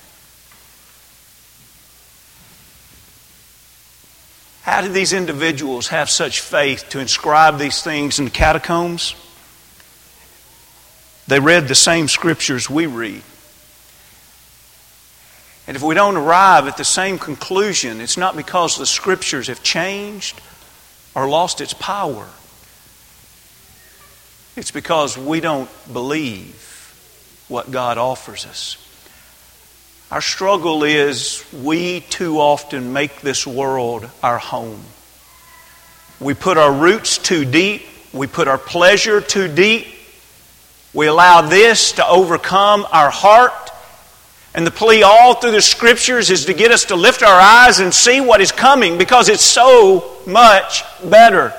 How 4.62 4.80
did 4.80 4.92
these 4.94 5.12
individuals 5.12 5.88
have 5.88 6.10
such 6.10 6.40
faith 6.40 6.88
to 6.90 6.98
inscribe 6.98 7.58
these 7.58 7.82
things 7.82 8.18
in 8.18 8.24
the 8.24 8.30
catacombs? 8.32 9.14
They 11.28 11.40
read 11.40 11.68
the 11.68 11.74
same 11.74 12.08
scriptures 12.08 12.68
we 12.68 12.86
read. 12.86 13.22
And 15.66 15.76
if 15.76 15.82
we 15.82 15.94
don't 15.94 16.16
arrive 16.16 16.68
at 16.68 16.76
the 16.76 16.84
same 16.84 17.18
conclusion, 17.18 18.00
it's 18.00 18.16
not 18.16 18.36
because 18.36 18.78
the 18.78 18.86
scriptures 18.86 19.48
have 19.48 19.62
changed 19.62 20.40
or 21.14 21.28
lost 21.28 21.60
its 21.60 21.74
power. 21.74 22.28
It's 24.56 24.70
because 24.70 25.18
we 25.18 25.40
don't 25.40 25.68
believe 25.92 27.44
what 27.48 27.70
God 27.70 27.98
offers 27.98 28.46
us. 28.46 28.82
Our 30.10 30.22
struggle 30.22 30.82
is 30.82 31.44
we 31.52 32.00
too 32.00 32.38
often 32.38 32.94
make 32.94 33.20
this 33.20 33.46
world 33.46 34.08
our 34.22 34.38
home. 34.38 34.80
We 36.20 36.32
put 36.32 36.56
our 36.56 36.72
roots 36.72 37.18
too 37.18 37.44
deep, 37.44 37.82
we 38.14 38.26
put 38.26 38.48
our 38.48 38.56
pleasure 38.56 39.20
too 39.20 39.54
deep, 39.54 39.88
we 40.94 41.06
allow 41.06 41.42
this 41.42 41.92
to 41.92 42.06
overcome 42.06 42.86
our 42.90 43.10
heart. 43.10 43.52
And 44.54 44.66
the 44.66 44.70
plea 44.70 45.02
all 45.02 45.34
through 45.34 45.50
the 45.50 45.60
scriptures 45.60 46.30
is 46.30 46.46
to 46.46 46.54
get 46.54 46.70
us 46.70 46.86
to 46.86 46.96
lift 46.96 47.22
our 47.22 47.38
eyes 47.38 47.78
and 47.78 47.92
see 47.92 48.22
what 48.22 48.40
is 48.40 48.52
coming 48.52 48.96
because 48.96 49.28
it's 49.28 49.44
so 49.44 50.16
much 50.26 50.82
better. 51.04 51.52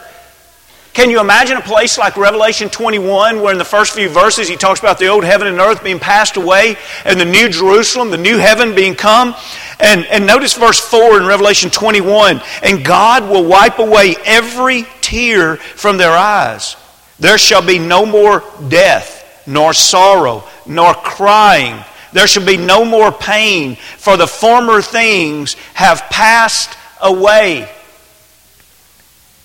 Can 0.97 1.11
you 1.11 1.19
imagine 1.19 1.57
a 1.57 1.61
place 1.61 1.99
like 1.99 2.17
Revelation 2.17 2.69
21 2.69 3.39
where 3.39 3.51
in 3.51 3.59
the 3.59 3.63
first 3.63 3.93
few 3.93 4.09
verses 4.09 4.47
he 4.47 4.55
talks 4.55 4.79
about 4.79 4.97
the 4.97 5.05
old 5.05 5.23
heaven 5.23 5.45
and 5.45 5.59
earth 5.59 5.83
being 5.83 5.99
passed 5.99 6.37
away 6.37 6.75
and 7.05 7.19
the 7.19 7.25
new 7.25 7.49
Jerusalem, 7.49 8.09
the 8.09 8.17
new 8.17 8.39
heaven 8.39 8.73
being 8.73 8.95
come? 8.95 9.35
And, 9.79 10.07
and 10.07 10.25
notice 10.25 10.55
verse 10.55 10.79
4 10.79 11.19
in 11.19 11.27
Revelation 11.27 11.69
21 11.69 12.41
and 12.63 12.83
God 12.83 13.29
will 13.29 13.45
wipe 13.45 13.77
away 13.77 14.15
every 14.25 14.87
tear 15.01 15.57
from 15.57 15.97
their 15.97 16.13
eyes. 16.17 16.75
There 17.19 17.37
shall 17.37 17.63
be 17.63 17.77
no 17.77 18.03
more 18.03 18.43
death 18.67 19.45
nor 19.45 19.73
sorrow, 19.73 20.45
nor 20.65 20.95
crying. 20.95 21.79
There 22.11 22.25
shall 22.25 22.43
be 22.43 22.57
no 22.57 22.83
more 22.83 23.11
pain, 23.11 23.75
for 23.75 24.17
the 24.17 24.25
former 24.25 24.81
things 24.81 25.57
have 25.75 26.01
passed 26.09 26.75
away. 26.99 27.69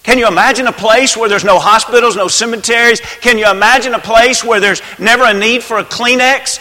Can 0.02 0.18
you 0.18 0.26
imagine 0.26 0.66
a 0.66 0.72
place 0.72 1.16
where 1.16 1.28
there's 1.28 1.44
no 1.44 1.58
hospitals, 1.60 2.16
no 2.16 2.26
cemeteries? 2.26 3.00
Can 3.20 3.38
you 3.38 3.48
imagine 3.48 3.94
a 3.94 4.00
place 4.00 4.42
where 4.42 4.58
there's 4.58 4.82
never 4.98 5.24
a 5.24 5.34
need 5.34 5.62
for 5.62 5.78
a 5.78 5.84
Kleenex? 5.84 6.58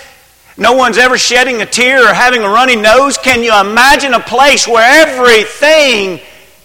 No 0.57 0.73
one's 0.73 0.99
ever 0.99 1.17
shedding 1.17 1.61
a 1.61 1.65
tear 1.65 2.07
or 2.07 2.13
having 2.13 2.43
a 2.43 2.49
runny 2.49 2.75
nose? 2.75 3.17
Can 3.17 3.41
you 3.41 3.59
imagine 3.59 4.13
a 4.13 4.19
place 4.19 4.67
where 4.67 5.07
everything 5.07 6.19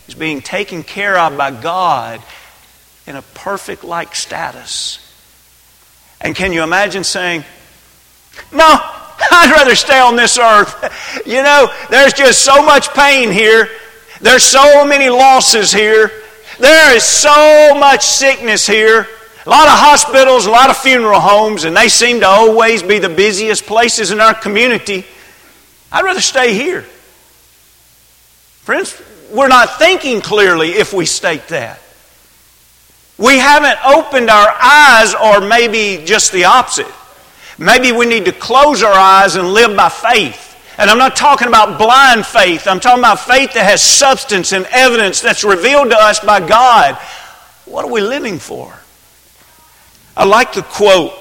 is 0.07 0.15
being 0.15 0.43
taken 0.43 0.83
care 0.83 1.19
of 1.19 1.37
by 1.39 1.51
God 1.51 2.21
in 3.07 3.17
a 3.17 3.23
perfect 3.23 3.83
like 3.83 4.15
status? 4.15 5.03
And 6.21 6.37
can 6.37 6.53
you 6.53 6.63
imagine 6.63 7.05
saying, 7.05 7.45
No, 8.53 8.67
I'd 8.67 9.53
rather 9.57 9.75
stay 9.75 9.99
on 9.99 10.17
this 10.17 10.37
earth. 10.37 11.23
You 11.25 11.43
know, 11.43 11.73
there's 11.89 12.13
just 12.13 12.45
so 12.45 12.63
much 12.63 12.93
pain 12.93 13.33
here. 13.33 13.69
There's 14.21 14.45
so 14.45 14.85
many 14.85 15.09
losses 15.09 15.73
here. 15.73 16.11
There 16.59 16.97
is 16.97 17.05
so 17.05 17.75
much 17.79 18.05
sickness 18.05 18.67
here. 18.67 19.07
A 19.45 19.51
lot 19.51 19.69
of 19.69 19.79
hospitals, 19.79 20.47
a 20.47 20.51
lot 20.51 20.71
of 20.71 20.77
funeral 20.77 21.21
homes, 21.21 21.65
and 21.65 21.77
they 21.77 21.89
seem 21.89 22.21
to 22.21 22.27
always 22.27 22.83
be 22.83 22.99
the 22.99 23.09
busiest 23.09 23.67
places 23.67 24.11
in 24.11 24.21
our 24.21 24.35
community. 24.35 25.05
I'd 25.93 26.05
rather 26.05 26.21
stay 26.21 26.55
here. 26.55 26.83
Friends, 28.63 29.01
we're 29.31 29.49
not 29.49 29.79
thinking 29.79 30.21
clearly 30.21 30.71
if 30.71 30.93
we 30.93 31.07
state 31.07 31.47
that. 31.49 31.81
We 33.19 33.39
haven't 33.39 33.79
opened 33.85 34.29
our 34.29 34.49
eyes, 34.61 35.15
or 35.15 35.41
maybe 35.41 36.05
just 36.05 36.33
the 36.33 36.45
opposite. 36.45 36.93
Maybe 37.59 37.93
we 37.93 38.07
need 38.07 38.25
to 38.25 38.33
close 38.33 38.83
our 38.83 38.93
eyes 38.93 39.37
and 39.37 39.53
live 39.55 39.77
by 39.77 39.89
faith. 39.89 40.56
And 40.79 40.91
I'm 40.91 40.99
not 40.99 41.17
talking 41.17 41.49
about 41.49 41.79
blind 41.79 42.27
faith. 42.27 42.67
I'm 42.67 42.81
talking 42.81 43.01
about 43.01 43.21
faith 43.21 43.55
that 43.55 43.65
has 43.65 43.83
substance 43.83 44.53
and 44.53 44.67
evidence 44.67 45.21
that's 45.21 45.43
revealed 45.43 45.91
to 45.91 45.97
us 45.97 46.21
by 46.21 46.47
God. 46.47 46.97
What 47.65 47.85
are 47.85 47.91
we 47.91 48.03
living 48.03 48.39
for? 48.39 48.79
I 50.17 50.25
like 50.25 50.53
the 50.53 50.63
quote 50.63 51.13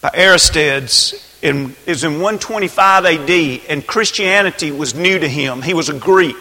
by 0.00 0.10
Aristides. 0.14 1.22
In, 1.42 1.76
is 1.86 2.02
in 2.02 2.14
125 2.14 3.04
AD, 3.04 3.60
and 3.68 3.86
Christianity 3.86 4.72
was 4.72 4.94
new 4.94 5.18
to 5.18 5.28
him. 5.28 5.62
He 5.62 5.74
was 5.74 5.88
a 5.90 5.94
Greek. 5.94 6.34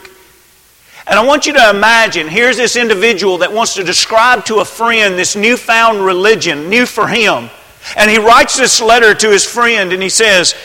And 1.06 1.20
I 1.20 1.26
want 1.26 1.46
you 1.46 1.54
to 1.54 1.70
imagine 1.70 2.28
here's 2.28 2.58
this 2.58 2.76
individual 2.76 3.40
that 3.40 3.54
wants 3.54 3.76
to 3.76 3.84
describe 3.84 4.46
to 4.46 4.60
a 4.60 4.66
friend 4.66 5.16
this 5.16 5.36
newfound 5.36 6.04
religion, 6.04 6.70
new 6.70 6.88
for 6.88 7.08
him. 7.08 7.50
And 7.96 8.10
he 8.10 8.18
writes 8.18 8.58
this 8.58 8.82
letter 8.82 9.14
to 9.14 9.30
his 9.30 9.46
friend 9.46 9.94
and 9.94 10.02
he 10.02 10.10
says, 10.10 10.56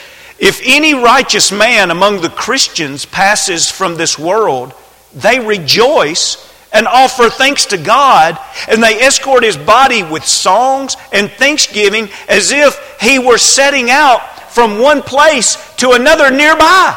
If 0.41 0.63
any 0.65 0.95
righteous 0.95 1.53
man 1.53 1.91
among 1.91 2.23
the 2.23 2.31
Christians 2.31 3.05
passes 3.05 3.71
from 3.71 3.97
this 3.97 4.19
world, 4.19 4.73
they 5.15 5.39
rejoice 5.39 6.49
and 6.73 6.87
offer 6.87 7.29
thanks 7.29 7.67
to 7.67 7.77
God, 7.77 8.39
and 8.67 8.83
they 8.83 9.03
escort 9.03 9.43
his 9.43 9.59
body 9.59 10.03
with 10.03 10.25
songs 10.25 10.97
and 11.13 11.31
thanksgiving 11.31 12.09
as 12.27 12.53
if 12.53 12.99
he 13.01 13.19
were 13.19 13.37
setting 13.37 13.91
out 13.91 14.21
from 14.53 14.79
one 14.81 15.03
place 15.03 15.57
to 15.77 15.93
another 15.93 16.31
nearby. 16.31 16.97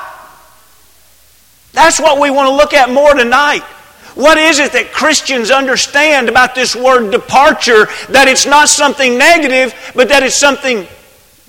That's 1.73 1.99
what 1.99 2.21
we 2.21 2.29
want 2.29 2.47
to 2.47 2.55
look 2.55 2.73
at 2.73 2.91
more 2.91 3.13
tonight. 3.13 3.63
What 4.15 4.37
is 4.37 4.59
it 4.59 4.73
that 4.73 4.93
Christians 4.93 5.51
understand 5.51 6.29
about 6.29 6.55
this 6.55 6.75
word 6.75 7.11
departure? 7.11 7.87
That 8.09 8.27
it's 8.27 8.45
not 8.45 8.69
something 8.69 9.17
negative, 9.17 9.73
but 9.95 10.09
that 10.09 10.23
it's 10.23 10.35
something 10.35 10.87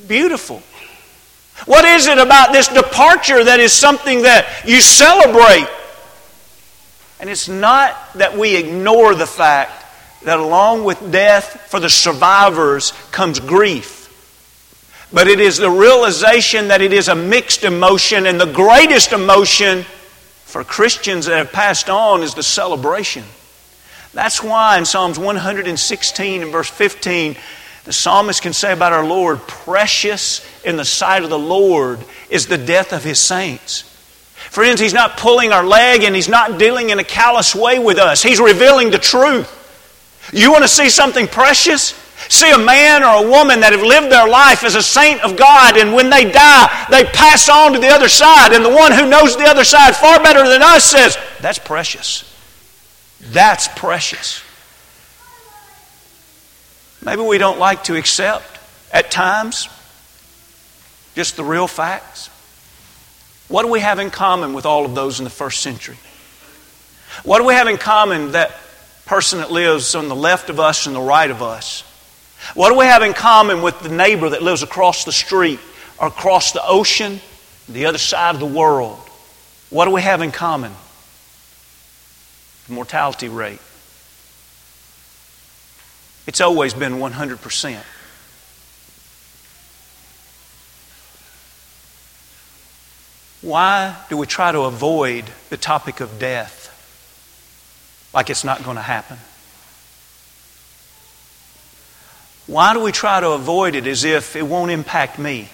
beautiful. 0.08 0.62
What 1.66 1.84
is 1.84 2.06
it 2.06 2.18
about 2.18 2.52
this 2.52 2.68
departure 2.68 3.44
that 3.44 3.60
is 3.60 3.72
something 3.72 4.22
that 4.22 4.64
you 4.66 4.80
celebrate? 4.80 5.68
And 7.20 7.30
it's 7.30 7.48
not 7.48 7.96
that 8.14 8.36
we 8.36 8.56
ignore 8.56 9.14
the 9.14 9.26
fact 9.26 9.84
that 10.24 10.38
along 10.38 10.84
with 10.84 11.12
death 11.12 11.68
for 11.70 11.80
the 11.80 11.88
survivors 11.88 12.92
comes 13.12 13.40
grief. 13.40 14.00
But 15.12 15.28
it 15.28 15.38
is 15.38 15.58
the 15.58 15.70
realization 15.70 16.68
that 16.68 16.82
it 16.82 16.92
is 16.92 17.08
a 17.08 17.14
mixed 17.14 17.62
emotion, 17.62 18.26
and 18.26 18.40
the 18.40 18.52
greatest 18.52 19.12
emotion 19.12 19.84
for 20.44 20.64
Christians 20.64 21.26
that 21.26 21.36
have 21.36 21.52
passed 21.52 21.88
on 21.88 22.22
is 22.22 22.34
the 22.34 22.42
celebration. 22.42 23.24
That's 24.12 24.42
why 24.42 24.78
in 24.78 24.84
Psalms 24.84 25.18
116 25.18 26.42
and 26.42 26.52
verse 26.52 26.68
15, 26.68 27.36
the 27.84 27.92
psalmist 27.92 28.42
can 28.42 28.52
say 28.52 28.72
about 28.72 28.92
our 28.92 29.04
Lord, 29.04 29.40
precious 29.46 30.44
in 30.64 30.76
the 30.76 30.84
sight 30.84 31.22
of 31.22 31.30
the 31.30 31.38
Lord 31.38 32.00
is 32.30 32.46
the 32.46 32.58
death 32.58 32.92
of 32.92 33.04
his 33.04 33.18
saints. 33.18 33.82
Friends, 34.50 34.80
he's 34.80 34.94
not 34.94 35.16
pulling 35.16 35.52
our 35.52 35.64
leg 35.64 36.02
and 36.02 36.14
he's 36.14 36.28
not 36.28 36.58
dealing 36.58 36.90
in 36.90 36.98
a 36.98 37.04
callous 37.04 37.54
way 37.54 37.78
with 37.78 37.98
us. 37.98 38.22
He's 38.22 38.40
revealing 38.40 38.90
the 38.90 38.98
truth. 38.98 39.60
You 40.32 40.52
want 40.52 40.62
to 40.62 40.68
see 40.68 40.88
something 40.88 41.26
precious? 41.26 42.00
See 42.28 42.50
a 42.50 42.58
man 42.58 43.02
or 43.02 43.26
a 43.26 43.28
woman 43.28 43.60
that 43.60 43.72
have 43.72 43.82
lived 43.82 44.10
their 44.10 44.28
life 44.28 44.64
as 44.64 44.76
a 44.76 44.82
saint 44.82 45.22
of 45.22 45.36
God, 45.36 45.76
and 45.76 45.92
when 45.92 46.08
they 46.08 46.30
die, 46.30 46.86
they 46.88 47.04
pass 47.04 47.48
on 47.48 47.72
to 47.72 47.78
the 47.78 47.88
other 47.88 48.08
side. 48.08 48.52
And 48.52 48.64
the 48.64 48.70
one 48.70 48.92
who 48.92 49.08
knows 49.08 49.36
the 49.36 49.44
other 49.44 49.64
side 49.64 49.94
far 49.96 50.22
better 50.22 50.48
than 50.48 50.62
us 50.62 50.84
says, 50.84 51.18
That's 51.40 51.58
precious. 51.58 52.24
That's 53.20 53.68
precious. 53.68 54.43
Maybe 57.04 57.22
we 57.22 57.38
don't 57.38 57.58
like 57.58 57.84
to 57.84 57.96
accept 57.96 58.58
at 58.92 59.10
times 59.10 59.68
just 61.14 61.36
the 61.36 61.44
real 61.44 61.66
facts. 61.66 62.30
What 63.48 63.62
do 63.62 63.68
we 63.68 63.80
have 63.80 63.98
in 63.98 64.10
common 64.10 64.54
with 64.54 64.64
all 64.64 64.84
of 64.84 64.94
those 64.94 65.20
in 65.20 65.24
the 65.24 65.30
first 65.30 65.60
century? 65.60 65.98
What 67.22 67.38
do 67.38 67.44
we 67.44 67.54
have 67.54 67.68
in 67.68 67.76
common 67.76 68.32
that 68.32 68.52
person 69.04 69.38
that 69.40 69.50
lives 69.50 69.94
on 69.94 70.08
the 70.08 70.16
left 70.16 70.48
of 70.48 70.58
us 70.58 70.86
and 70.86 70.96
the 70.96 71.00
right 71.00 71.30
of 71.30 71.42
us? 71.42 71.82
What 72.54 72.70
do 72.70 72.78
we 72.78 72.86
have 72.86 73.02
in 73.02 73.12
common 73.12 73.62
with 73.62 73.78
the 73.80 73.90
neighbor 73.90 74.30
that 74.30 74.42
lives 74.42 74.62
across 74.62 75.04
the 75.04 75.12
street 75.12 75.60
or 75.98 76.08
across 76.08 76.52
the 76.52 76.66
ocean, 76.66 77.20
the 77.68 77.86
other 77.86 77.98
side 77.98 78.34
of 78.34 78.40
the 78.40 78.46
world? 78.46 78.98
What 79.70 79.84
do 79.84 79.90
we 79.90 80.02
have 80.02 80.22
in 80.22 80.32
common? 80.32 80.72
The 82.66 82.72
mortality 82.74 83.28
rate. 83.28 83.60
It's 86.26 86.40
always 86.40 86.72
been 86.72 86.94
100%. 86.94 87.82
Why 93.42 93.94
do 94.08 94.16
we 94.16 94.26
try 94.26 94.52
to 94.52 94.60
avoid 94.60 95.26
the 95.50 95.58
topic 95.58 96.00
of 96.00 96.18
death 96.18 96.62
like 98.14 98.30
it's 98.30 98.42
not 98.42 98.64
going 98.64 98.76
to 98.76 98.82
happen? 98.82 99.18
Why 102.46 102.72
do 102.72 102.80
we 102.80 102.90
try 102.90 103.20
to 103.20 103.30
avoid 103.30 103.74
it 103.74 103.86
as 103.86 104.04
if 104.04 104.34
it 104.34 104.42
won't 104.46 104.70
impact 104.70 105.18
me? 105.18 105.50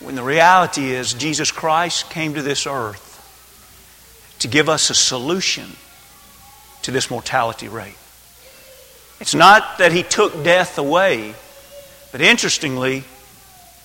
When 0.00 0.14
the 0.14 0.22
reality 0.22 0.90
is, 0.90 1.14
Jesus 1.14 1.50
Christ 1.50 2.10
came 2.10 2.34
to 2.34 2.42
this 2.42 2.64
earth 2.64 3.06
to 4.38 4.46
give 4.46 4.68
us 4.68 4.90
a 4.90 4.94
solution 4.94 5.74
to 6.88 6.92
this 6.92 7.10
mortality 7.10 7.68
rate. 7.68 7.98
It's 9.20 9.34
not 9.34 9.76
that 9.76 9.92
he 9.92 10.02
took 10.02 10.42
death 10.42 10.78
away, 10.78 11.34
but 12.12 12.22
interestingly, 12.22 13.04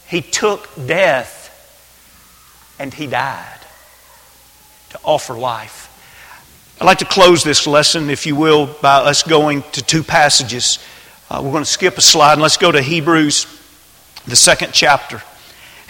he 0.08 0.22
took 0.22 0.70
death 0.88 1.52
and 2.80 2.94
he 2.94 3.06
died 3.06 3.60
to 4.92 5.00
offer 5.04 5.34
life. 5.34 5.90
I'd 6.80 6.86
like 6.86 7.00
to 7.00 7.06
close 7.06 7.44
this 7.44 7.68
lesson, 7.68 8.10
if 8.10 8.26
you 8.26 8.38
will, 8.38 8.68
by 8.68 9.00
us 9.00 9.24
going 9.24 9.64
to 9.74 9.82
two 9.82 10.02
passages. 10.02 10.80
Uh, 11.30 11.42
we're 11.44 11.52
going 11.52 11.66
to 11.66 11.70
skip 11.70 11.98
a 11.98 12.02
slide 12.02 12.34
and 12.34 12.42
let's 12.42 12.56
go 12.56 12.72
to 12.72 12.82
Hebrews, 12.82 13.48
the 14.28 14.38
second 14.38 14.72
chapter. 14.72 15.22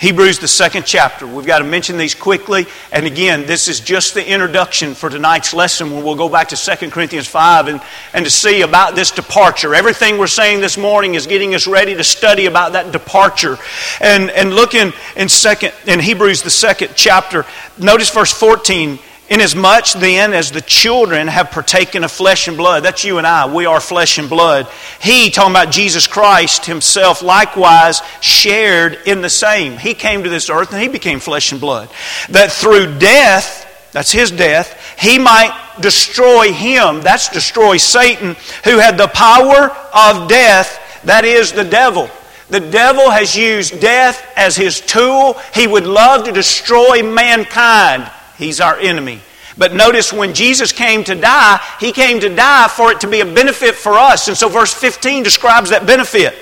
Hebrews, 0.04 0.40
the 0.40 0.50
second 0.50 0.86
chapter. 0.86 1.26
We've 1.26 1.46
got 1.46 1.60
to 1.60 1.64
mention 1.64 1.98
these 1.98 2.14
quickly. 2.14 2.66
And 2.92 3.06
again, 3.06 3.46
this 3.46 3.70
is 3.70 3.80
just 3.80 4.14
the 4.14 4.30
introduction 4.30 4.96
for 4.96 5.10
tonight's 5.10 5.54
lesson 5.54 5.92
when 5.92 6.04
we'll 6.04 6.18
go 6.18 6.28
back 6.28 6.50
to 6.50 6.58
2 6.58 6.90
Corinthians 6.90 7.26
5 7.26 7.70
and, 7.70 7.82
and 8.12 8.26
to 8.26 8.30
see 8.30 8.64
about 8.64 8.96
this 8.96 9.12
departure. 9.12 9.74
Everything 9.74 10.18
we're 10.18 10.28
saying 10.28 10.60
this 10.60 10.78
morning 10.78 11.14
is 11.16 11.26
getting 11.26 11.56
us 11.56 11.68
ready 11.68 11.96
to 11.96 12.04
study 12.04 12.48
about 12.48 12.74
that 12.74 12.92
departure. 12.92 13.58
And, 14.02 14.30
and 14.32 14.54
look 14.54 14.74
in, 14.74 14.92
in, 15.16 15.30
second, 15.30 15.74
in 15.88 16.02
Hebrews, 16.02 16.42
the 16.44 16.50
second 16.50 16.96
chapter. 16.98 17.46
Notice 17.78 18.10
verse 18.10 18.34
14. 18.34 19.00
Inasmuch 19.34 19.94
then 19.94 20.32
as 20.32 20.52
the 20.52 20.62
children 20.62 21.28
have 21.28 21.50
partaken 21.50 22.04
of 22.04 22.12
flesh 22.12 22.48
and 22.48 22.56
blood, 22.56 22.84
that's 22.84 23.04
you 23.04 23.18
and 23.18 23.26
I, 23.26 23.52
we 23.52 23.66
are 23.66 23.80
flesh 23.80 24.20
and 24.20 24.30
blood. 24.30 24.68
He, 25.02 25.32
talking 25.32 25.54
about 25.54 25.72
Jesus 25.72 26.06
Christ 26.06 26.68
himself, 26.68 27.24
likewise 27.24 28.04
shared 28.22 29.00
in 29.08 29.24
the 29.24 29.32
same. 29.32 29.80
He 29.80 29.96
came 29.96 30.22
to 30.24 30.30
this 30.30 30.52
earth 30.52 30.72
and 30.72 30.80
he 30.80 30.88
became 30.88 31.20
flesh 31.20 31.52
and 31.52 31.60
blood. 31.60 31.90
That 32.30 32.52
through 32.52 33.00
death, 33.00 33.90
that's 33.92 34.12
his 34.12 34.30
death, 34.30 35.00
he 35.00 35.18
might 35.18 35.78
destroy 35.80 36.54
him, 36.54 37.02
that's 37.02 37.30
destroy 37.30 37.78
Satan, 37.78 38.36
who 38.64 38.78
had 38.78 39.00
the 39.00 39.08
power 39.08 39.76
of 39.96 40.30
death, 40.30 41.02
that 41.06 41.26
is 41.26 41.54
the 41.54 41.64
devil. 41.64 42.08
The 42.52 42.60
devil 42.60 43.10
has 43.10 43.36
used 43.36 43.82
death 43.82 44.24
as 44.36 44.56
his 44.56 44.80
tool. 44.80 45.40
He 45.56 45.66
would 45.66 45.88
love 45.88 46.26
to 46.26 46.32
destroy 46.32 47.02
mankind. 47.02 48.12
He's 48.38 48.60
our 48.60 48.78
enemy. 48.78 49.22
But 49.58 49.74
notice 49.74 50.12
when 50.12 50.34
Jesus 50.34 50.72
came 50.72 51.04
to 51.04 51.16
die, 51.16 51.62
he 51.80 51.92
came 51.92 52.20
to 52.22 52.34
die 52.34 52.68
for 52.68 52.92
it 52.92 53.02
to 53.02 53.08
be 53.08 53.22
a 53.22 53.26
benefit 53.26 53.76
for 53.76 53.94
us. 53.94 54.28
And 54.28 54.38
so 54.38 54.50
verse 54.50 54.74
15 54.74 55.24
describes 55.24 55.70
that 55.70 55.86
benefit. 55.86 56.36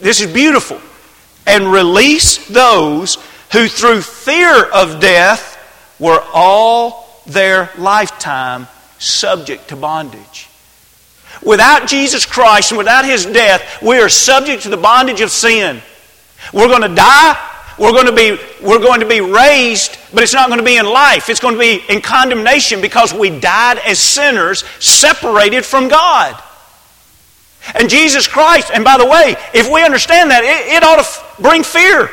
This 0.00 0.20
is 0.20 0.32
beautiful. 0.32 0.80
And 1.46 1.70
release 1.70 2.48
those 2.48 3.16
who 3.52 3.68
through 3.68 4.02
fear 4.02 4.64
of 4.64 5.00
death 5.00 5.54
were 5.98 6.22
all 6.32 7.22
their 7.26 7.70
lifetime 7.76 8.66
subject 8.98 9.68
to 9.68 9.76
bondage. 9.76 10.48
Without 11.42 11.86
Jesus 11.86 12.24
Christ 12.24 12.70
and 12.70 12.78
without 12.78 13.04
his 13.04 13.26
death, 13.26 13.82
we 13.82 13.98
are 13.98 14.08
subject 14.08 14.62
to 14.62 14.70
the 14.70 14.76
bondage 14.76 15.20
of 15.20 15.30
sin. 15.30 15.82
We're 16.52 16.68
going 16.68 16.88
to 16.88 16.94
die 16.94 17.55
we're 17.78 17.92
going 17.92 18.06
to 18.06 18.12
be, 18.12 18.38
we're 18.62 18.78
going 18.78 19.00
to 19.00 19.06
be 19.06 19.20
raised, 19.20 19.98
but 20.12 20.22
it's 20.22 20.32
not 20.32 20.48
going 20.48 20.58
to 20.58 20.64
be 20.64 20.76
in 20.76 20.86
life. 20.86 21.28
It's 21.28 21.40
going 21.40 21.54
to 21.54 21.60
be 21.60 21.82
in 21.88 22.00
condemnation 22.00 22.80
because 22.80 23.12
we 23.12 23.38
died 23.38 23.78
as 23.78 23.98
sinners 23.98 24.64
separated 24.78 25.64
from 25.64 25.88
God. 25.88 26.42
And 27.74 27.90
Jesus 27.90 28.26
Christ, 28.26 28.70
and 28.72 28.84
by 28.84 28.96
the 28.96 29.06
way, 29.06 29.34
if 29.52 29.70
we 29.70 29.84
understand 29.84 30.30
that, 30.30 30.44
it, 30.44 30.72
it 30.76 30.82
ought 30.82 30.96
to 30.96 31.00
f- 31.00 31.36
bring 31.40 31.62
fear. 31.62 32.10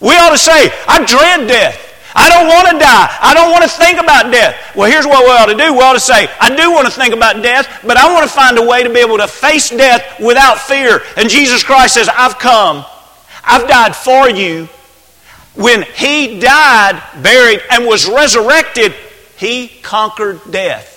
We 0.00 0.16
ought 0.16 0.30
to 0.30 0.38
say, 0.38 0.68
I 0.86 1.04
dread 1.06 1.48
death. 1.48 1.92
I 2.14 2.28
don't 2.28 2.46
want 2.46 2.68
to 2.70 2.78
die. 2.78 3.16
I 3.20 3.34
don't 3.34 3.50
want 3.50 3.64
to 3.64 3.70
think 3.70 3.98
about 3.98 4.30
death. 4.30 4.76
Well, 4.76 4.90
here's 4.90 5.06
what 5.06 5.24
we 5.24 5.30
ought 5.30 5.46
to 5.46 5.56
do. 5.56 5.72
We 5.72 5.80
ought 5.80 5.94
to 5.94 6.00
say, 6.00 6.28
I 6.38 6.54
do 6.54 6.70
want 6.70 6.86
to 6.86 6.92
think 6.92 7.14
about 7.14 7.42
death, 7.42 7.80
but 7.86 7.96
I 7.96 8.12
want 8.12 8.28
to 8.28 8.32
find 8.32 8.58
a 8.58 8.62
way 8.62 8.82
to 8.82 8.90
be 8.90 9.00
able 9.00 9.16
to 9.18 9.26
face 9.26 9.70
death 9.70 10.20
without 10.20 10.58
fear. 10.58 11.02
And 11.16 11.28
Jesus 11.30 11.64
Christ 11.64 11.94
says, 11.94 12.08
I've 12.08 12.38
come. 12.38 12.84
I've 13.46 13.68
died 13.68 13.94
for 13.94 14.28
you 14.28 14.68
when 15.54 15.82
he 15.82 16.40
died, 16.40 17.00
buried, 17.22 17.62
and 17.70 17.86
was 17.86 18.08
resurrected, 18.08 18.92
he 19.36 19.68
conquered 19.82 20.40
death. 20.50 20.92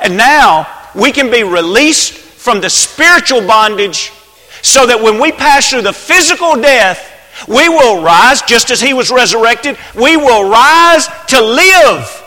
And 0.00 0.16
now 0.16 0.68
we 0.94 1.10
can 1.10 1.30
be 1.30 1.42
released 1.42 2.12
from 2.12 2.60
the 2.60 2.68
spiritual 2.68 3.46
bondage 3.46 4.12
so 4.62 4.86
that 4.86 5.00
when 5.02 5.20
we 5.20 5.32
pass 5.32 5.70
through 5.70 5.82
the 5.82 5.92
physical 5.92 6.56
death, 6.56 7.12
we 7.48 7.68
will 7.68 8.02
rise 8.02 8.42
just 8.42 8.70
as 8.70 8.80
he 8.80 8.92
was 8.92 9.10
resurrected. 9.10 9.78
We 9.94 10.16
will 10.16 10.48
rise 10.50 11.08
to 11.28 11.40
live. 11.40 12.22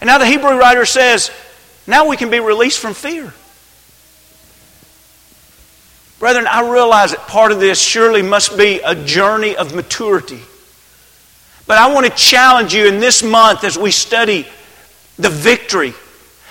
And 0.00 0.08
now 0.08 0.18
the 0.18 0.26
Hebrew 0.26 0.56
writer 0.58 0.86
says, 0.86 1.30
now 1.86 2.06
we 2.06 2.16
can 2.16 2.30
be 2.30 2.40
released 2.40 2.78
from 2.78 2.94
fear. 2.94 3.34
Brethren, 6.20 6.46
I 6.46 6.70
realize 6.70 7.12
that 7.12 7.26
part 7.28 7.50
of 7.50 7.60
this 7.60 7.80
surely 7.80 8.20
must 8.20 8.58
be 8.58 8.78
a 8.84 8.94
journey 8.94 9.56
of 9.56 9.74
maturity. 9.74 10.40
But 11.66 11.78
I 11.78 11.92
want 11.94 12.04
to 12.04 12.12
challenge 12.12 12.74
you 12.74 12.86
in 12.86 13.00
this 13.00 13.22
month 13.22 13.64
as 13.64 13.78
we 13.78 13.90
study 13.90 14.46
the 15.16 15.30
victory. 15.30 15.94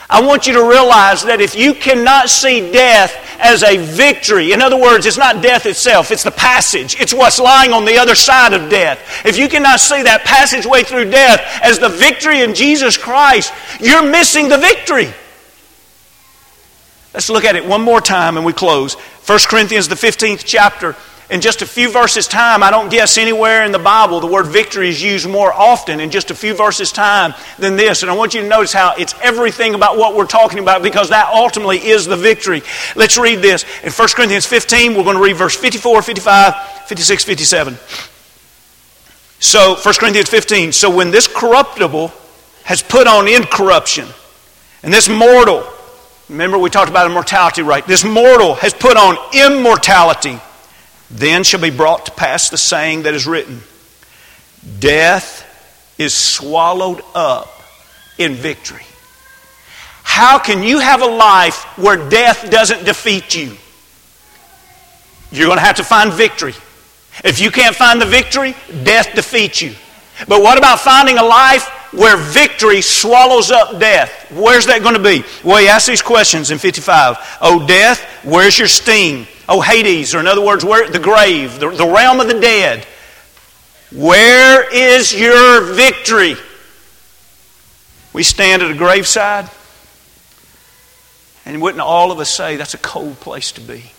I 0.10 0.26
want 0.26 0.48
you 0.48 0.54
to 0.54 0.64
realize 0.64 1.24
that 1.26 1.40
if 1.40 1.54
you 1.54 1.76
cannot 1.76 2.30
see 2.30 2.72
death 2.72 3.16
as 3.40 3.62
a 3.62 3.78
victory, 3.78 4.54
in 4.54 4.62
other 4.62 4.76
words, 4.76 5.06
it's 5.06 5.20
not 5.20 5.44
death 5.44 5.68
itself, 5.68 6.10
it's 6.10 6.24
the 6.24 6.32
passage, 6.32 7.00
it's 7.00 7.14
what's 7.14 7.40
lying 7.40 7.72
on 7.72 7.86
the 7.86 8.00
other 8.00 8.16
side 8.16 8.54
of 8.54 8.72
death. 8.72 9.24
If 9.24 9.38
you 9.38 9.48
cannot 9.48 9.80
see 9.80 10.02
that 10.02 10.26
passageway 10.26 10.82
through 10.82 11.12
death 11.12 11.42
as 11.62 11.78
the 11.78 11.90
victory 11.90 12.42
in 12.42 12.56
Jesus 12.56 12.98
Christ, 12.98 13.54
you're 13.80 14.10
missing 14.10 14.50
the 14.50 14.58
victory. 14.58 15.14
Let's 17.20 17.30
look 17.30 17.44
at 17.44 17.58
it 17.58 17.66
one 17.66 17.82
more 17.82 18.00
time 18.00 18.38
and 18.38 18.46
we 18.46 18.54
close. 18.54 18.94
1 18.94 19.40
Corinthians, 19.50 19.90
the 19.90 19.96
15th 19.96 20.44
chapter. 20.46 20.96
In 21.30 21.42
just 21.42 21.62
a 21.62 21.66
few 21.66 21.92
verses' 21.92 22.30
time, 22.30 22.64
I 22.64 22.72
don't 22.72 22.90
guess 22.90 23.18
anywhere 23.18 23.66
in 23.66 23.74
the 23.74 23.78
Bible 23.78 24.22
the 24.22 24.28
word 24.28 24.46
victory 24.48 24.88
is 24.88 25.04
used 25.04 25.30
more 25.30 25.52
often 25.52 26.00
in 26.00 26.12
just 26.12 26.32
a 26.32 26.34
few 26.34 26.54
verses' 26.54 26.94
time 26.94 27.34
than 27.58 27.76
this. 27.76 28.04
And 28.04 28.10
I 28.10 28.16
want 28.16 28.36
you 28.36 28.42
to 28.42 28.48
notice 28.48 28.72
how 28.72 28.96
it's 28.98 29.14
everything 29.22 29.76
about 29.76 29.98
what 29.98 30.16
we're 30.16 30.28
talking 30.28 30.60
about 30.60 30.82
because 30.82 31.10
that 31.10 31.30
ultimately 31.34 31.86
is 31.86 32.06
the 32.06 32.16
victory. 32.16 32.62
Let's 32.96 33.18
read 33.18 33.40
this. 33.40 33.66
In 33.84 33.92
1 33.92 34.08
Corinthians 34.16 34.46
15, 34.46 34.96
we're 34.96 35.04
going 35.04 35.18
to 35.18 35.22
read 35.22 35.36
verse 35.36 35.58
54, 35.58 36.02
55, 36.02 36.56
56, 36.88 37.24
57. 37.26 37.78
So, 39.42 39.76
1 39.76 39.94
Corinthians 39.96 40.30
15. 40.30 40.72
So 40.72 40.90
when 40.90 41.12
this 41.12 41.28
corruptible 41.28 42.14
has 42.64 42.82
put 42.82 43.08
on 43.08 43.28
incorruption, 43.28 44.08
and 44.84 44.94
this 44.94 45.10
mortal, 45.10 45.70
remember 46.30 46.58
we 46.58 46.70
talked 46.70 46.90
about 46.90 47.10
immortality, 47.10 47.62
right? 47.62 47.86
This 47.86 48.04
mortal 48.04 48.56
has 48.56 48.74
put 48.74 48.96
on 48.98 49.18
immortality 49.34 50.40
then 51.12 51.44
shall 51.44 51.60
be 51.60 51.72
brought 51.72 52.06
to 52.06 52.12
pass 52.12 52.50
the 52.50 52.58
saying 52.58 53.04
that 53.04 53.14
is 53.14 53.26
written 53.26 53.62
Death 54.80 55.46
is 55.98 56.14
swallowed 56.14 57.02
up 57.16 57.50
in 58.18 58.36
victory. 58.36 58.84
How 60.04 60.38
can 60.38 60.64
you 60.64 60.80
have 60.80 61.02
a 61.02 61.08
life 61.08 61.64
where 61.78 62.10
death 62.10 62.50
doesn't 62.50 62.84
defeat 62.84 63.36
you? 63.36 63.56
You're 65.32 65.48
going 65.48 65.60
to 65.60 65.64
have 65.64 65.78
to 65.78 65.84
find 65.84 66.12
victory. 66.12 66.56
If 67.24 67.40
you 67.40 67.52
can't 67.52 67.76
find 67.76 68.02
the 68.02 68.06
victory, 68.06 68.56
death 68.84 69.14
defeats 69.14 69.62
you. 69.62 69.76
But 70.28 70.42
what 70.42 70.58
about 70.58 70.80
finding 70.80 71.18
a 71.18 71.24
life 71.24 71.70
where 71.92 72.18
victory 72.18 72.82
swallows 72.82 73.52
up 73.52 73.80
death? 73.80 74.32
Where's 74.32 74.68
that 74.68 74.84
going 74.84 74.96
to 74.96 75.04
be? 75.04 75.24
Well, 75.44 75.58
he 75.58 75.68
asks 75.68 75.88
these 75.88 76.02
questions 76.02 76.52
in 76.52 76.58
55. 76.58 77.38
Oh, 77.42 77.66
death, 77.66 78.04
where's 78.24 78.58
your 78.58 78.68
sting? 78.68 79.28
Oh, 79.48 79.62
Hades, 79.62 80.14
or 80.14 80.20
in 80.20 80.28
other 80.28 80.46
words, 80.46 80.64
where, 80.64 80.90
the 80.90 81.00
grave, 81.00 81.60
the, 81.60 81.70
the 81.70 81.88
realm 81.88 82.20
of 82.20 82.28
the 82.28 82.40
dead. 82.40 82.86
Where 83.92 84.72
is 84.72 85.14
your 85.14 85.62
victory? 85.62 86.36
We 88.14 88.24
stand 88.24 88.62
at 88.62 88.70
a 88.70 88.76
graveside, 88.76 89.50
and 91.46 91.62
wouldn't 91.62 91.82
all 91.82 92.12
of 92.12 92.20
us 92.20 92.30
say 92.30 92.56
that's 92.56 92.76
a 92.76 92.80
cold 92.80 93.20
place 93.20 93.52
to 93.54 93.62
be? 93.62 93.92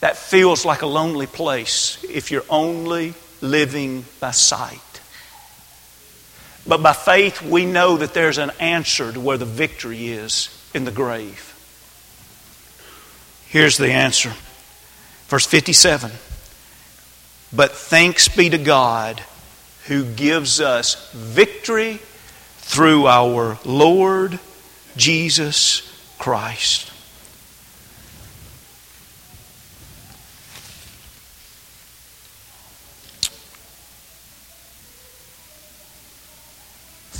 That 0.00 0.16
feels 0.16 0.64
like 0.64 0.82
a 0.82 0.86
lonely 0.86 1.26
place 1.26 2.02
if 2.08 2.30
you're 2.30 2.44
only 2.48 3.14
living 3.40 4.04
by 4.18 4.30
sight. 4.32 4.99
But 6.66 6.82
by 6.82 6.92
faith, 6.92 7.42
we 7.42 7.64
know 7.66 7.96
that 7.96 8.14
there's 8.14 8.38
an 8.38 8.52
answer 8.60 9.12
to 9.12 9.20
where 9.20 9.38
the 9.38 9.44
victory 9.44 10.08
is 10.08 10.48
in 10.74 10.84
the 10.84 10.90
grave. 10.90 11.46
Here's 13.48 13.76
the 13.76 13.90
answer. 13.90 14.32
Verse 15.28 15.46
57 15.46 16.10
But 17.52 17.72
thanks 17.72 18.28
be 18.28 18.50
to 18.50 18.58
God 18.58 19.22
who 19.86 20.04
gives 20.04 20.60
us 20.60 21.10
victory 21.12 21.98
through 22.58 23.06
our 23.06 23.58
Lord 23.64 24.38
Jesus 24.96 25.82
Christ. 26.18 26.92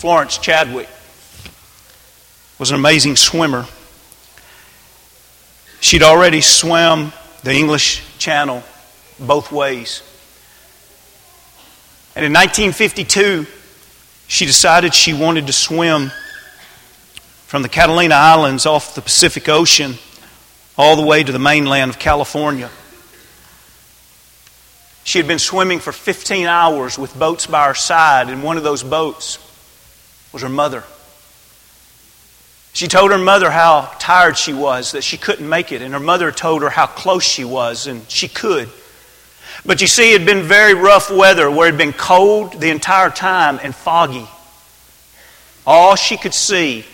Florence 0.01 0.39
Chadwick 0.39 0.89
was 2.59 2.71
an 2.71 2.77
amazing 2.77 3.17
swimmer. 3.17 3.67
She'd 5.83 6.03
already 6.03 6.41
swam 6.41 7.13
the 7.43 7.53
English 7.53 8.03
Channel 8.17 8.63
both 9.19 9.53
ways. 9.53 10.03
And 12.17 12.25
in 12.25 12.33
1952, 12.33 13.47
she 14.27 14.47
decided 14.47 14.95
she 14.95 15.13
wanted 15.13 15.49
to 15.49 15.53
swim 15.53 16.11
from 17.47 17.61
the 17.61 17.69
Catalina 17.69 18.15
Islands 18.15 18.65
off 18.65 18.95
the 18.95 19.03
Pacific 19.03 19.51
Ocean 19.51 19.97
all 20.79 20.97
the 20.97 21.05
way 21.05 21.23
to 21.23 21.31
the 21.31 21.39
mainland 21.39 21.91
of 21.91 21.99
California. 21.99 22.71
She 25.05 25.19
had 25.19 25.29
been 25.29 25.39
swimming 25.39 25.79
for 25.79 25.93
15 25.93 26.47
hours 26.47 26.99
with 26.99 27.19
boats 27.19 27.47
by 27.47 27.67
her 27.67 27.75
side, 27.75 28.31
and 28.31 28.43
one 28.43 28.57
of 28.57 28.63
those 28.63 28.83
boats 28.83 29.39
was 30.33 30.43
her 30.43 30.49
mother. 30.49 30.85
She 32.73 32.87
told 32.87 33.11
her 33.11 33.19
mother 33.19 33.51
how 33.51 33.93
tired 33.99 34.37
she 34.37 34.53
was, 34.53 34.93
that 34.93 35.03
she 35.03 35.17
couldn't 35.17 35.49
make 35.49 35.73
it, 35.73 35.83
and 35.83 35.93
her 35.93 36.01
mother 36.01 36.31
told 36.31 36.63
her 36.63 36.71
how 36.71 36.87
close 36.87 37.25
she 37.25 37.45
was, 37.45 37.87
and 37.87 38.09
she 38.09 38.29
could. 38.29 38.69
But 39.67 39.81
you 39.81 39.87
see, 39.87 40.15
it 40.15 40.21
had 40.21 40.27
been 40.27 40.45
very 40.45 40.75
rough 40.75 41.11
weather 41.11 41.51
where 41.51 41.69
it 41.69 41.73
had 41.73 41.79
been 41.79 41.93
cold 41.93 42.61
the 42.61 42.71
entire 42.71 43.11
time 43.11 43.59
and 43.63 43.75
foggy. 43.75 44.27
All 45.67 45.97
she 45.97 46.17
could 46.17 46.35
see 46.35 46.85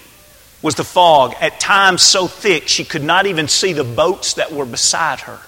was 0.62 0.74
the 0.74 0.84
fog, 0.84 1.34
at 1.40 1.60
times 1.60 2.02
so 2.02 2.26
thick 2.26 2.66
she 2.66 2.84
could 2.84 3.04
not 3.04 3.26
even 3.26 3.46
see 3.46 3.72
the 3.72 3.84
boats 3.84 4.34
that 4.34 4.52
were 4.52 4.64
beside 4.64 5.20
her. 5.20 5.38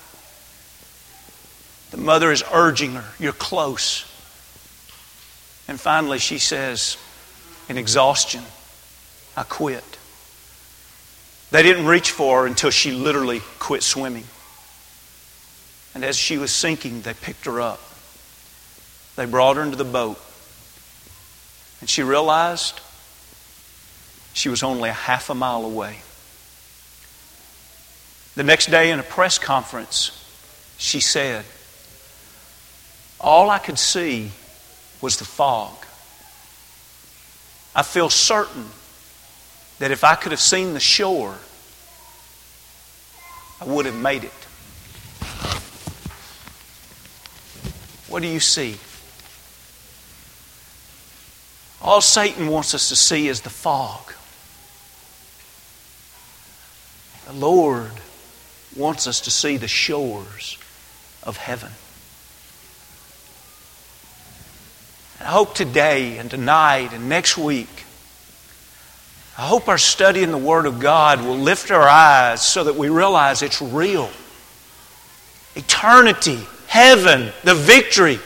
The 1.90 1.96
mother 1.96 2.31
is 2.31 2.44
urging 2.53 2.92
her, 2.92 3.05
You're 3.18 3.33
close. 3.33 4.05
And 5.66 5.81
finally, 5.81 6.18
she 6.18 6.38
says, 6.38 6.96
in 7.68 7.78
exhaustion, 7.78 8.42
I 9.37 9.42
quit. 9.42 9.85
They 11.50 11.62
didn't 11.62 11.87
reach 11.87 12.11
for 12.11 12.42
her 12.42 12.46
until 12.46 12.70
she 12.70 12.92
literally 12.92 13.40
quit 13.59 13.83
swimming. 13.83 14.24
And 15.94 16.04
as 16.04 16.16
she 16.16 16.38
was 16.38 16.50
sinking, 16.50 17.02
they 17.02 17.14
picked 17.14 17.46
her 17.46 17.61
up. 17.61 17.81
They 19.16 19.24
brought 19.24 19.57
her 19.57 19.62
into 19.62 19.76
the 19.76 19.85
boat. 19.85 20.20
And 21.81 21.88
she 21.88 22.02
realized 22.02 22.81
she 24.33 24.48
was 24.48 24.62
only 24.62 24.88
a 24.90 24.92
half 24.92 25.31
a 25.31 25.35
mile 25.35 25.64
away. 25.64 25.98
The 28.35 28.44
next 28.44 28.66
day 28.66 28.90
in 28.90 29.00
a 29.00 29.02
press 29.02 29.38
conference, 29.38 30.12
she 30.76 31.00
said, 31.00 31.44
All 33.18 33.50
I 33.50 33.59
could 33.59 33.78
see 33.78 34.31
was 35.00 35.18
the 35.18 35.24
fog. 35.24 35.74
I 37.79 37.83
feel 37.83 38.11
certain 38.11 38.67
that 39.79 39.93
if 39.93 40.03
I 40.03 40.17
could 40.17 40.33
have 40.33 40.41
seen 40.41 40.75
the 40.75 40.81
shore, 40.81 41.37
I 43.61 43.67
would 43.67 43.87
have 43.87 43.95
made 43.95 44.25
it. 44.25 44.33
What 48.09 48.23
do 48.23 48.27
you 48.27 48.41
see? 48.41 48.79
All 51.81 52.01
Satan 52.01 52.49
wants 52.49 52.75
us 52.75 52.88
to 52.88 52.97
see 52.97 53.29
is 53.29 53.43
the 53.43 53.51
fog. 53.51 54.12
The 57.29 57.33
Lord 57.35 57.93
wants 58.77 59.07
us 59.07 59.21
to 59.21 59.31
see 59.31 59.57
the 59.57 59.69
shores 59.69 60.59
of 61.23 61.37
heaven. 61.37 61.71
I 65.20 65.24
hope 65.24 65.54
today 65.54 66.18
and 66.18 66.31
tonight 66.31 66.92
and 66.92 67.09
next 67.09 67.37
week, 67.37 67.85
I 69.37 69.42
hope 69.42 69.68
our 69.68 69.78
study 69.78 70.22
in 70.22 70.31
the 70.31 70.38
Word 70.38 70.66
of 70.66 70.78
God 70.78 71.20
will 71.20 71.37
lift 71.37 71.70
our 71.70 71.88
eyes 71.88 72.40
so 72.40 72.64
that 72.64 72.76
we 72.76 72.88
realize 72.88 73.42
it's 73.42 73.61
real. 73.61 74.11
Eternity, 75.57 76.38
heaven, 76.68 77.33
the 77.42 77.54
victory. 77.54 78.20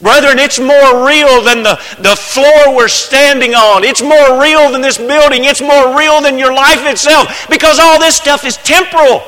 Brethren, 0.00 0.38
it's 0.38 0.58
more 0.58 1.06
real 1.06 1.42
than 1.42 1.62
the, 1.62 1.74
the 2.00 2.16
floor 2.16 2.74
we're 2.76 2.88
standing 2.88 3.54
on. 3.54 3.84
It's 3.84 4.02
more 4.02 4.40
real 4.40 4.72
than 4.72 4.82
this 4.82 4.98
building. 4.98 5.44
It's 5.44 5.60
more 5.60 5.96
real 5.96 6.20
than 6.20 6.38
your 6.38 6.54
life 6.54 6.86
itself 6.86 7.46
because 7.48 7.78
all 7.78 7.98
this 7.98 8.16
stuff 8.16 8.44
is 8.44 8.56
temporal 8.58 9.22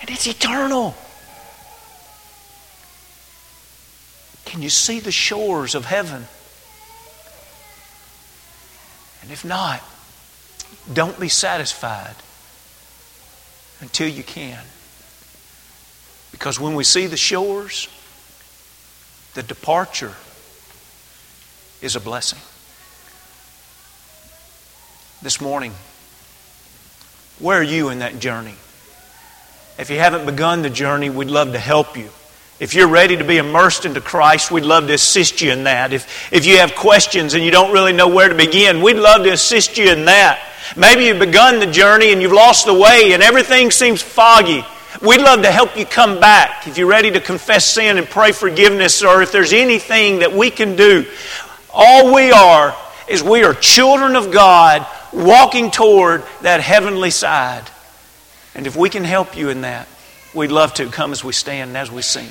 and 0.00 0.10
it's 0.10 0.26
eternal. 0.26 0.94
Can 4.52 4.60
you 4.60 4.68
see 4.68 5.00
the 5.00 5.10
shores 5.10 5.74
of 5.74 5.86
heaven? 5.86 6.26
And 9.22 9.30
if 9.30 9.46
not, 9.46 9.82
don't 10.92 11.18
be 11.18 11.30
satisfied 11.30 12.14
until 13.80 14.08
you 14.08 14.22
can. 14.22 14.62
Because 16.32 16.60
when 16.60 16.74
we 16.74 16.84
see 16.84 17.06
the 17.06 17.16
shores, 17.16 17.88
the 19.32 19.42
departure 19.42 20.12
is 21.80 21.96
a 21.96 22.00
blessing. 22.00 22.40
This 25.22 25.40
morning, 25.40 25.72
where 27.38 27.58
are 27.58 27.62
you 27.62 27.88
in 27.88 28.00
that 28.00 28.18
journey? 28.18 28.56
If 29.78 29.88
you 29.88 29.98
haven't 29.98 30.26
begun 30.26 30.60
the 30.60 30.68
journey, 30.68 31.08
we'd 31.08 31.28
love 31.28 31.52
to 31.52 31.58
help 31.58 31.96
you. 31.96 32.10
If 32.62 32.74
you're 32.74 32.86
ready 32.86 33.16
to 33.16 33.24
be 33.24 33.38
immersed 33.38 33.86
into 33.86 34.00
Christ, 34.00 34.52
we'd 34.52 34.64
love 34.64 34.86
to 34.86 34.92
assist 34.92 35.40
you 35.40 35.50
in 35.50 35.64
that. 35.64 35.92
If, 35.92 36.32
if 36.32 36.46
you 36.46 36.58
have 36.58 36.76
questions 36.76 37.34
and 37.34 37.42
you 37.42 37.50
don't 37.50 37.72
really 37.72 37.92
know 37.92 38.06
where 38.06 38.28
to 38.28 38.36
begin, 38.36 38.80
we'd 38.80 38.98
love 38.98 39.24
to 39.24 39.32
assist 39.32 39.78
you 39.78 39.90
in 39.90 40.04
that. 40.04 40.40
Maybe 40.76 41.06
you've 41.06 41.18
begun 41.18 41.58
the 41.58 41.66
journey 41.66 42.12
and 42.12 42.22
you've 42.22 42.30
lost 42.30 42.66
the 42.66 42.72
way 42.72 43.14
and 43.14 43.20
everything 43.20 43.72
seems 43.72 44.00
foggy. 44.00 44.64
We'd 45.04 45.20
love 45.20 45.42
to 45.42 45.50
help 45.50 45.76
you 45.76 45.84
come 45.84 46.20
back 46.20 46.68
if 46.68 46.78
you're 46.78 46.86
ready 46.86 47.10
to 47.10 47.20
confess 47.20 47.66
sin 47.66 47.98
and 47.98 48.06
pray 48.06 48.30
forgiveness 48.30 49.02
or 49.02 49.22
if 49.22 49.32
there's 49.32 49.52
anything 49.52 50.20
that 50.20 50.32
we 50.32 50.48
can 50.48 50.76
do. 50.76 51.04
All 51.74 52.14
we 52.14 52.30
are 52.30 52.76
is 53.08 53.24
we 53.24 53.42
are 53.42 53.54
children 53.54 54.14
of 54.14 54.30
God 54.30 54.86
walking 55.12 55.72
toward 55.72 56.22
that 56.42 56.60
heavenly 56.60 57.10
side. 57.10 57.68
And 58.54 58.68
if 58.68 58.76
we 58.76 58.88
can 58.88 59.02
help 59.02 59.36
you 59.36 59.48
in 59.48 59.62
that, 59.62 59.88
we'd 60.32 60.52
love 60.52 60.74
to. 60.74 60.88
Come 60.90 61.10
as 61.10 61.24
we 61.24 61.32
stand 61.32 61.70
and 61.70 61.76
as 61.76 61.90
we 61.90 62.02
sing. 62.02 62.28